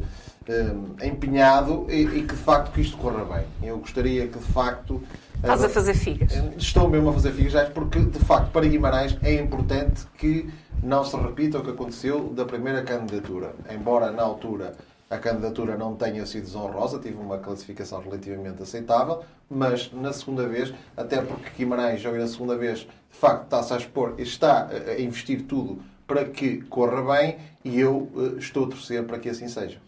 [0.47, 3.45] eh, empenhado e, e, que de facto que isto corra bem.
[3.63, 5.01] Eu gostaria que de facto.
[5.35, 6.31] Estás a fazer figas.
[6.57, 10.47] Estou mesmo a fazer figas, porque de facto para Guimarães é importante que
[10.83, 13.55] não se repita o que aconteceu da primeira candidatura.
[13.71, 14.73] Embora na altura
[15.11, 20.73] a candidatura não tenha sido desonrosa, tive uma classificação relativamente aceitável, mas na segunda vez,
[20.95, 25.43] até porque Guimarães já na segunda vez, de facto está-se a expor, está a investir
[25.43, 29.79] tudo para que corra bem e eu uh, estou a torcer para que assim seja.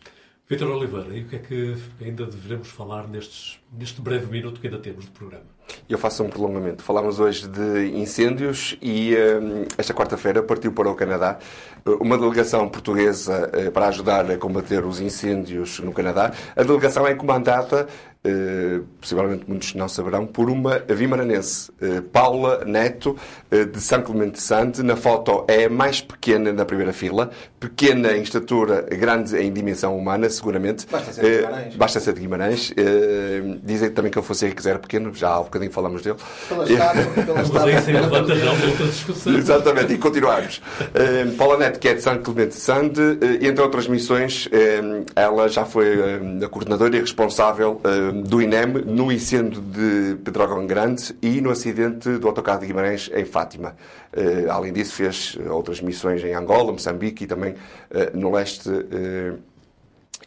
[0.49, 4.67] Vitor Oliveira, e o que é que ainda devemos falar nestes, neste breve minuto que
[4.67, 5.45] ainda temos de programa?
[5.87, 6.83] Eu faço um prolongamento.
[6.83, 11.39] Falámos hoje de incêndios e um, esta quarta-feira partiu para o Canadá
[12.01, 16.33] uma delegação portuguesa uh, para ajudar a combater os incêndios no Canadá.
[16.57, 17.87] A delegação é comandada
[18.99, 21.71] possivelmente muitos não saberão, por uma vimaranense,
[22.11, 23.17] Paula Neto,
[23.51, 24.81] de São Clemente Sante.
[24.81, 29.97] Na foto é a mais pequena na primeira fila, pequena em estatura, grande em dimensão
[29.97, 30.87] humana, seguramente.
[30.89, 31.75] Basta ser de Guimarães.
[31.75, 32.73] Basta ser de Guimarães.
[33.63, 36.17] Dizem também que eu fosse Henrique Zero Pequeno, já há um bocadinho falamos dele.
[36.47, 39.37] Pela estátua, estátua.
[39.37, 40.61] Exatamente, e continuarmos.
[40.79, 44.47] Uh, Paula Neto, que é de São Clemente Sande, uh, entre outras missões,
[45.15, 45.93] ela já foi
[46.43, 47.81] a coordenadora e responsável
[48.21, 53.25] do INEM no incêndio de Pedrógão Grande e no acidente do autocarro de Guimarães em
[53.25, 53.75] Fátima.
[54.15, 58.69] Uh, além disso, fez outras missões em Angola, Moçambique e também uh, no leste.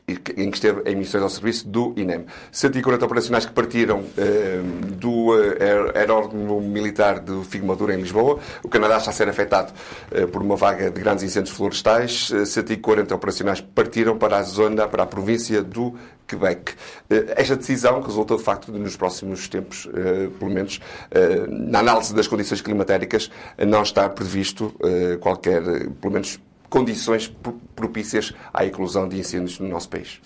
[0.09, 2.27] Em que esteve em missões ao serviço do INEM.
[2.53, 4.61] 140 operacionais que partiram eh,
[4.95, 8.39] do eh, aer- aeródromo militar de Figueiredo em Lisboa.
[8.63, 9.73] O Canadá está a ser afetado
[10.11, 12.31] eh, por uma vaga de grandes incêndios florestais.
[12.33, 15.95] Eh, 140 operacionais partiram para a zona, para a província do
[16.27, 16.75] Quebec.
[17.11, 20.81] Eh, Esta decisão resulta, de facto, de, nos próximos tempos, eh, pelo menos,
[21.11, 26.39] eh, na análise das condições climatéricas, eh, não está previsto eh, qualquer, eh, pelo menos,
[26.69, 30.21] condições pro- propícias à eclosão de incêndios no nosso país.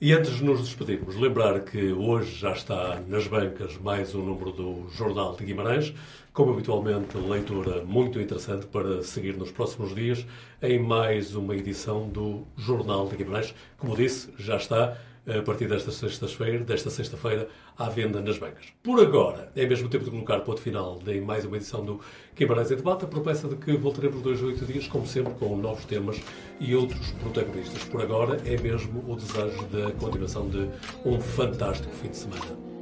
[0.00, 4.52] E antes de nos despedirmos, lembrar que hoje já está nas bancas mais um número
[4.52, 5.94] do Jornal de Guimarães,
[6.32, 10.26] como habitualmente, leitura muito interessante para seguir nos próximos dias
[10.60, 13.54] em mais uma edição do Jornal de Guimarães.
[13.78, 17.48] Como disse, já está a partir desta sexta-feira, desta sexta-feira,
[17.78, 18.66] à venda nas bancas.
[18.82, 22.00] Por agora, é mesmo tempo de colocar ponto final em mais uma edição do
[22.36, 25.56] Guimarães em Debate, a promessa de que voltaremos dois a oito dias, como sempre, com
[25.56, 26.20] novos temas
[26.60, 27.84] e outros protagonistas.
[27.84, 30.68] Por agora, é mesmo o desejo da continuação de
[31.04, 32.73] um fantástico fim de semana.